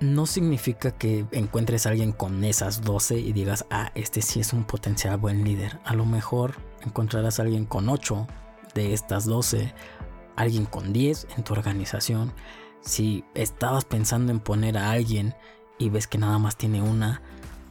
no 0.00 0.26
significa 0.26 0.90
que 0.90 1.26
encuentres 1.32 1.86
a 1.86 1.90
alguien 1.90 2.12
con 2.12 2.44
esas 2.44 2.82
12 2.82 3.18
y 3.18 3.32
digas, 3.32 3.64
ah, 3.70 3.92
este 3.94 4.20
sí 4.20 4.40
es 4.40 4.52
un 4.52 4.64
potencial 4.64 5.16
buen 5.16 5.44
líder. 5.44 5.80
A 5.84 5.94
lo 5.94 6.04
mejor 6.04 6.56
encontrarás 6.82 7.38
a 7.38 7.42
alguien 7.42 7.64
con 7.64 7.88
8 7.88 8.26
de 8.74 8.92
estas 8.92 9.24
12, 9.24 9.72
alguien 10.36 10.66
con 10.66 10.92
10 10.92 11.28
en 11.36 11.44
tu 11.44 11.54
organización. 11.54 12.32
Si 12.82 13.24
estabas 13.34 13.84
pensando 13.84 14.32
en 14.32 14.40
poner 14.40 14.76
a 14.76 14.90
alguien 14.90 15.34
y 15.78 15.88
ves 15.88 16.06
que 16.06 16.18
nada 16.18 16.38
más 16.38 16.56
tiene 16.56 16.82
una, 16.82 17.22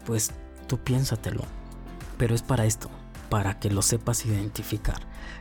pues 0.05 0.31
tú 0.67 0.79
piénsatelo. 0.79 1.43
Pero 2.17 2.34
es 2.34 2.41
para 2.41 2.65
esto, 2.65 2.89
para 3.29 3.60
que 3.60 3.69
lo 3.69 3.84
sepas 3.84 4.25
identificar. 4.25 4.99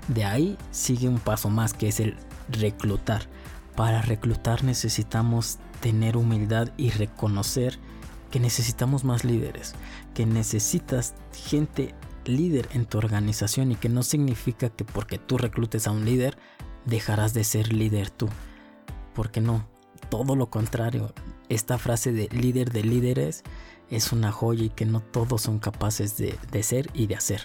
De 0.08 0.24
ahí 0.24 0.58
sigue 0.70 1.08
un 1.08 1.18
paso 1.18 1.50
más 1.50 1.74
que 1.74 1.88
es 1.88 2.00
el 2.00 2.16
reclutar. 2.48 3.28
Para 3.76 4.02
reclutar 4.02 4.64
necesitamos 4.64 5.58
tener 5.80 6.16
humildad 6.16 6.70
y 6.76 6.90
reconocer 6.90 7.78
que 8.30 8.40
necesitamos 8.40 9.04
más 9.04 9.24
líderes, 9.24 9.74
que 10.14 10.26
necesitas 10.26 11.14
gente 11.32 11.94
líder 12.24 12.68
en 12.72 12.86
tu 12.86 12.98
organización 12.98 13.72
y 13.72 13.76
que 13.76 13.88
no 13.88 14.02
significa 14.02 14.70
que 14.70 14.84
porque 14.84 15.18
tú 15.18 15.38
reclutes 15.38 15.86
a 15.86 15.90
un 15.90 16.04
líder 16.04 16.36
dejarás 16.84 17.34
de 17.34 17.44
ser 17.44 17.72
líder 17.72 18.10
tú. 18.10 18.28
Porque 19.14 19.40
no, 19.40 19.66
todo 20.10 20.36
lo 20.36 20.50
contrario. 20.50 21.12
Esta 21.48 21.78
frase 21.78 22.12
de 22.12 22.28
líder 22.28 22.72
de 22.72 22.82
líderes 22.84 23.42
es 23.90 24.12
una 24.12 24.32
joya 24.32 24.64
y 24.64 24.70
que 24.70 24.86
no 24.86 25.00
todos 25.00 25.42
son 25.42 25.58
capaces 25.58 26.16
de, 26.16 26.62
ser 26.62 26.90
y 26.94 27.06
de 27.06 27.16
hacer. 27.16 27.42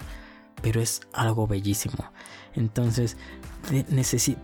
Pero 0.62 0.82
es 0.82 1.02
algo 1.14 1.48
bellísimo. 1.48 2.12
Entonces, 2.56 3.18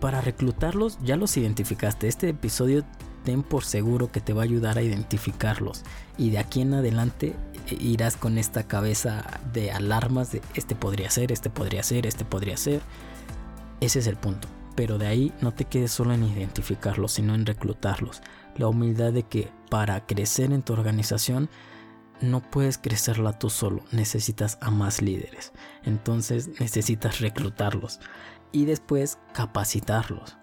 para 0.00 0.20
reclutarlos 0.20 0.98
ya 1.02 1.16
los 1.16 1.36
identificaste. 1.36 2.08
Este 2.08 2.28
episodio 2.28 2.84
ten 3.24 3.42
por 3.42 3.64
seguro 3.64 4.12
que 4.12 4.20
te 4.20 4.32
va 4.32 4.42
a 4.42 4.44
ayudar 4.44 4.78
a 4.78 4.82
identificarlos. 4.82 5.82
Y 6.16 6.30
de 6.30 6.38
aquí 6.38 6.60
en 6.60 6.74
adelante 6.74 7.34
eh, 7.68 7.76
irás 7.80 8.16
con 8.16 8.38
esta 8.38 8.68
cabeza 8.68 9.40
de 9.52 9.72
alarmas 9.72 10.32
de 10.32 10.40
este 10.54 10.76
podría 10.76 11.10
ser, 11.10 11.32
este 11.32 11.50
podría 11.50 11.82
ser, 11.82 12.06
este 12.06 12.24
podría 12.24 12.56
ser. 12.56 12.80
Ese 13.80 13.98
es 13.98 14.06
el 14.06 14.16
punto. 14.16 14.48
Pero 14.76 14.98
de 14.98 15.06
ahí 15.06 15.32
no 15.40 15.52
te 15.52 15.64
quedes 15.64 15.90
solo 15.90 16.14
en 16.14 16.22
identificarlos, 16.22 17.12
sino 17.12 17.34
en 17.34 17.46
reclutarlos. 17.46 18.22
La 18.56 18.68
humildad 18.68 19.12
de 19.12 19.24
que 19.24 19.50
para 19.70 20.06
crecer 20.06 20.52
en 20.52 20.62
tu 20.62 20.72
organización 20.72 21.48
no 22.20 22.40
puedes 22.40 22.78
crecerla 22.78 23.38
tú 23.38 23.50
solo, 23.50 23.82
necesitas 23.92 24.58
a 24.60 24.70
más 24.70 25.02
líderes. 25.02 25.52
Entonces 25.84 26.60
necesitas 26.60 27.20
reclutarlos 27.20 28.00
y 28.52 28.64
después 28.64 29.18
capacitarlos. 29.32 30.36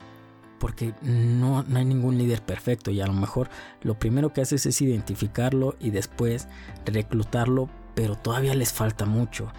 Porque 0.60 0.94
no, 1.02 1.64
no, 1.64 1.78
hay 1.78 1.86
ningún 1.86 2.18
líder 2.18 2.42
perfecto 2.42 2.90
y 2.92 3.02
a 3.02 3.08
lo 3.08 3.14
mejor 3.14 3.50
lo 3.82 4.00
primero 4.00 4.32
que 4.32 4.42
haces 4.42 4.66
es 4.66 4.82
identificarlo 4.82 5.76
y 5.80 5.90
después 5.90 6.48
reclutarlo, 6.86 7.70
pero 7.96 8.16
todavía 8.16 8.56
les 8.56 8.72
falta 8.72 9.06
mucho. 9.06 9.52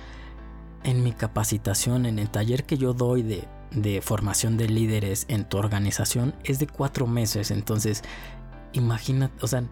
En 0.82 1.02
mi 1.02 1.12
capacitación, 1.12 2.06
en 2.06 2.18
el 2.18 2.30
taller 2.30 2.64
que 2.64 2.78
yo 2.78 2.94
doy 2.94 3.22
de 3.22 3.46
de 3.74 4.00
formación 4.00 4.56
de 4.56 4.68
líderes 4.68 5.26
en 5.28 5.44
tu 5.44 5.58
organización 5.58 6.34
es 6.44 6.58
de 6.58 6.66
cuatro 6.66 7.06
meses. 7.06 7.50
Entonces, 7.50 8.02
imagina, 8.72 9.30
o 9.40 9.46
sea, 9.46 9.64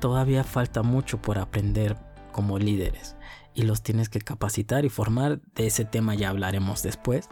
todavía 0.00 0.44
falta 0.44 0.82
mucho 0.82 1.20
por 1.20 1.38
aprender 1.38 1.96
como 2.32 2.58
líderes 2.58 3.16
y 3.58 3.62
los 3.62 3.82
tienes 3.82 4.08
que 4.08 4.20
capacitar 4.20 4.84
y 4.84 4.88
formar. 4.88 5.40
De 5.54 5.66
ese 5.66 5.84
tema 5.84 6.14
ya 6.14 6.28
hablaremos 6.28 6.82
después. 6.82 7.28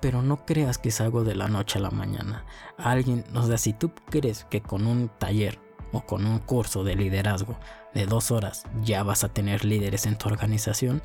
Pero 0.00 0.22
no 0.22 0.44
creas 0.44 0.78
que 0.78 0.90
es 0.90 1.00
algo 1.00 1.24
de 1.24 1.34
la 1.34 1.48
noche 1.48 1.78
a 1.78 1.82
la 1.82 1.90
mañana. 1.90 2.44
Alguien, 2.76 3.24
o 3.34 3.42
sea, 3.44 3.58
si 3.58 3.72
tú 3.72 3.92
crees 4.10 4.44
que 4.44 4.60
con 4.60 4.86
un 4.86 5.08
taller 5.08 5.58
o 5.92 6.02
con 6.02 6.24
un 6.24 6.38
curso 6.38 6.84
de 6.84 6.94
liderazgo 6.94 7.58
de 7.94 8.06
dos 8.06 8.30
horas 8.30 8.64
ya 8.82 9.02
vas 9.02 9.24
a 9.24 9.28
tener 9.28 9.64
líderes 9.64 10.06
en 10.06 10.16
tu 10.16 10.28
organización, 10.28 11.02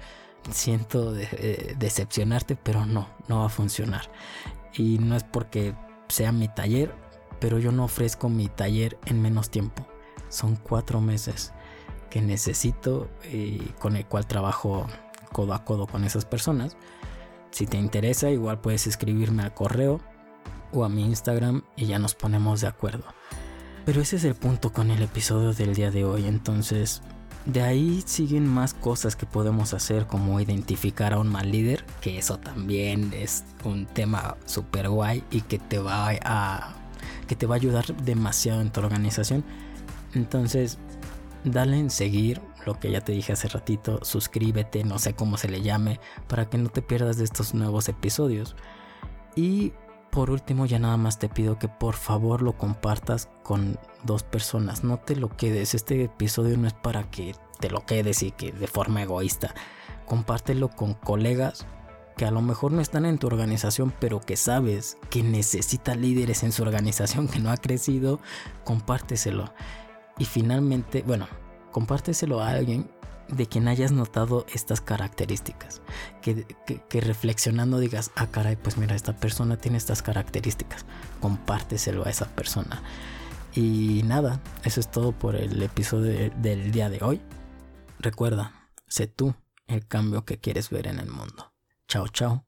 siento 0.52 1.16
eh, 1.16 1.76
decepcionarte, 1.78 2.56
pero 2.56 2.86
no, 2.86 3.10
no 3.28 3.40
va 3.40 3.46
a 3.46 3.50
funcionar. 3.50 4.12
Y 4.76 5.00
no 5.00 5.16
es 5.16 5.24
porque 5.24 5.74
sea 6.08 6.32
mi 6.32 6.48
taller, 6.48 6.94
pero 7.40 7.60
yo 7.60 7.72
no 7.72 7.86
ofrezco 7.86 8.30
mi 8.30 8.48
taller 8.48 9.00
en 9.06 9.22
menos 9.22 9.50
tiempo. 9.50 9.88
Son 10.34 10.56
cuatro 10.56 11.00
meses 11.00 11.54
que 12.10 12.22
necesito 12.22 13.10
y 13.32 13.60
con 13.80 13.96
el 13.96 14.06
cual 14.06 14.26
trabajo 14.28 14.88
codo 15.32 15.54
a 15.54 15.64
codo 15.64 15.88
con 15.88 16.04
esas 16.04 16.26
personas. 16.26 16.76
Si 17.52 17.68
te 17.68 17.78
interesa, 17.78 18.32
igual 18.32 18.60
puedes 18.62 18.88
escribirme 18.88 19.44
al 19.44 19.54
correo 19.54 20.02
o 20.72 20.84
a 20.84 20.90
mi 20.90 21.06
Instagram 21.06 21.64
y 21.76 21.86
ya 21.86 22.00
nos 22.00 22.16
ponemos 22.16 22.62
de 22.62 22.68
acuerdo. 22.68 23.06
Pero 23.86 24.02
ese 24.02 24.16
es 24.16 24.24
el 24.24 24.36
punto 24.36 24.74
con 24.74 24.92
el 24.92 25.02
episodio 25.02 25.54
del 25.54 25.76
día 25.76 25.92
de 25.92 26.06
hoy. 26.06 26.26
Entonces, 26.26 27.02
de 27.46 27.62
ahí 27.62 28.02
siguen 28.06 28.48
más 28.48 28.74
cosas 28.74 29.16
que 29.16 29.26
podemos 29.26 29.74
hacer 29.74 30.08
como 30.08 30.40
identificar 30.40 31.14
a 31.14 31.20
un 31.20 31.28
mal 31.28 31.52
líder, 31.52 31.86
que 32.02 32.18
eso 32.18 32.40
también 32.40 33.14
es 33.14 33.44
un 33.66 33.86
tema 33.86 34.38
súper 34.46 34.90
guay 34.90 35.24
y 35.30 35.42
que 35.42 35.60
te 35.60 35.80
va 35.80 36.12
a 36.24 36.76
que 37.28 37.36
te 37.36 37.46
va 37.46 37.56
a 37.56 37.58
ayudar 37.58 37.86
demasiado 38.04 38.62
en 38.62 38.72
tu 38.72 38.80
organización. 38.80 39.44
Entonces, 40.16 40.78
dale 41.44 41.78
en 41.78 41.90
seguir 41.90 42.42
lo 42.66 42.80
que 42.80 42.92
ya 42.92 43.02
te 43.02 43.12
dije 43.12 43.34
hace 43.34 43.48
ratito, 43.50 44.00
suscríbete, 44.04 44.84
no 44.84 45.00
sé 45.00 45.14
cómo 45.14 45.38
se 45.38 45.50
le 45.50 45.62
llame, 45.62 46.00
para 46.28 46.50
que 46.50 46.58
no 46.58 46.70
te 46.70 46.82
pierdas 46.82 47.18
de 47.18 47.26
estos 47.26 47.54
nuevos 47.54 47.90
episodios. 47.90 48.56
Y 49.36 49.74
por 50.14 50.30
último, 50.30 50.68
ya 50.68 50.78
nada 50.78 50.96
más 50.96 51.18
te 51.18 51.28
pido 51.28 51.58
que 51.58 51.68
por 51.68 51.96
favor 51.96 52.44
lo 52.44 52.56
compartas 52.56 53.30
con 53.42 53.80
dos 54.04 54.22
personas. 54.22 54.84
No 54.84 55.00
te 55.00 55.16
lo 55.16 55.36
quedes. 55.36 55.74
Este 55.74 56.04
episodio 56.04 56.56
no 56.56 56.68
es 56.68 56.74
para 56.74 57.10
que 57.10 57.36
te 57.60 57.72
lo 57.72 57.84
quedes 57.84 58.22
y 58.22 58.30
que 58.30 58.52
de 58.52 58.68
forma 58.68 59.02
egoísta. 59.02 59.56
Compártelo 60.06 60.70
con 60.70 60.94
colegas 60.94 61.66
que 62.16 62.26
a 62.26 62.32
lo 62.32 62.44
mejor 62.44 62.72
no 62.74 62.82
están 62.82 63.06
en 63.06 63.18
tu 63.18 63.26
organización, 63.26 63.92
pero 64.00 64.22
que 64.22 64.38
sabes 64.38 64.98
que 65.10 65.24
necesita 65.24 65.96
líderes 65.96 66.44
en 66.44 66.52
su 66.52 66.62
organización, 66.62 67.28
que 67.28 67.40
no 67.40 67.50
ha 67.50 67.58
crecido. 67.58 68.20
Compárteselo. 68.64 69.52
Y 70.18 70.26
finalmente, 70.26 71.04
bueno, 71.06 71.28
compárteselo 71.72 72.42
a 72.42 72.50
alguien 72.50 72.90
de 73.30 73.48
quien 73.48 73.68
hayas 73.68 73.92
notado 73.92 74.46
estas 74.54 74.82
características. 74.82 75.82
Que, 76.22 76.46
reflexionando 77.02 77.80
digas, 77.80 78.12
ah, 78.16 78.28
caray, 78.28 78.56
pues 78.56 78.78
mira, 78.78 78.96
esta 78.96 79.16
persona 79.16 79.58
tiene 79.58 79.78
estas 79.78 80.02
características. 80.02 80.86
Compárteselo 81.20 82.06
a 82.06 82.10
esa 82.10 82.28
persona. 82.28 82.84
Y 83.56 84.02
nada, 84.06 84.40
eso 84.64 84.80
es 84.80 84.90
todo 84.90 85.12
por 85.12 85.36
el 85.36 85.62
episodio 85.62 86.32
del 86.38 86.72
día 86.72 86.90
de 86.90 87.04
hoy. 87.04 87.22
Recuerda, 88.00 88.70
sé 88.88 89.08
tú 89.08 89.36
el 89.68 89.88
cambio 89.88 90.26
que 90.26 90.40
quieres 90.40 90.70
ver 90.70 90.88
en 90.88 91.00
el 91.00 91.10
mundo. 91.10 91.54
Chao, 91.88 92.08
chao. 92.08 92.46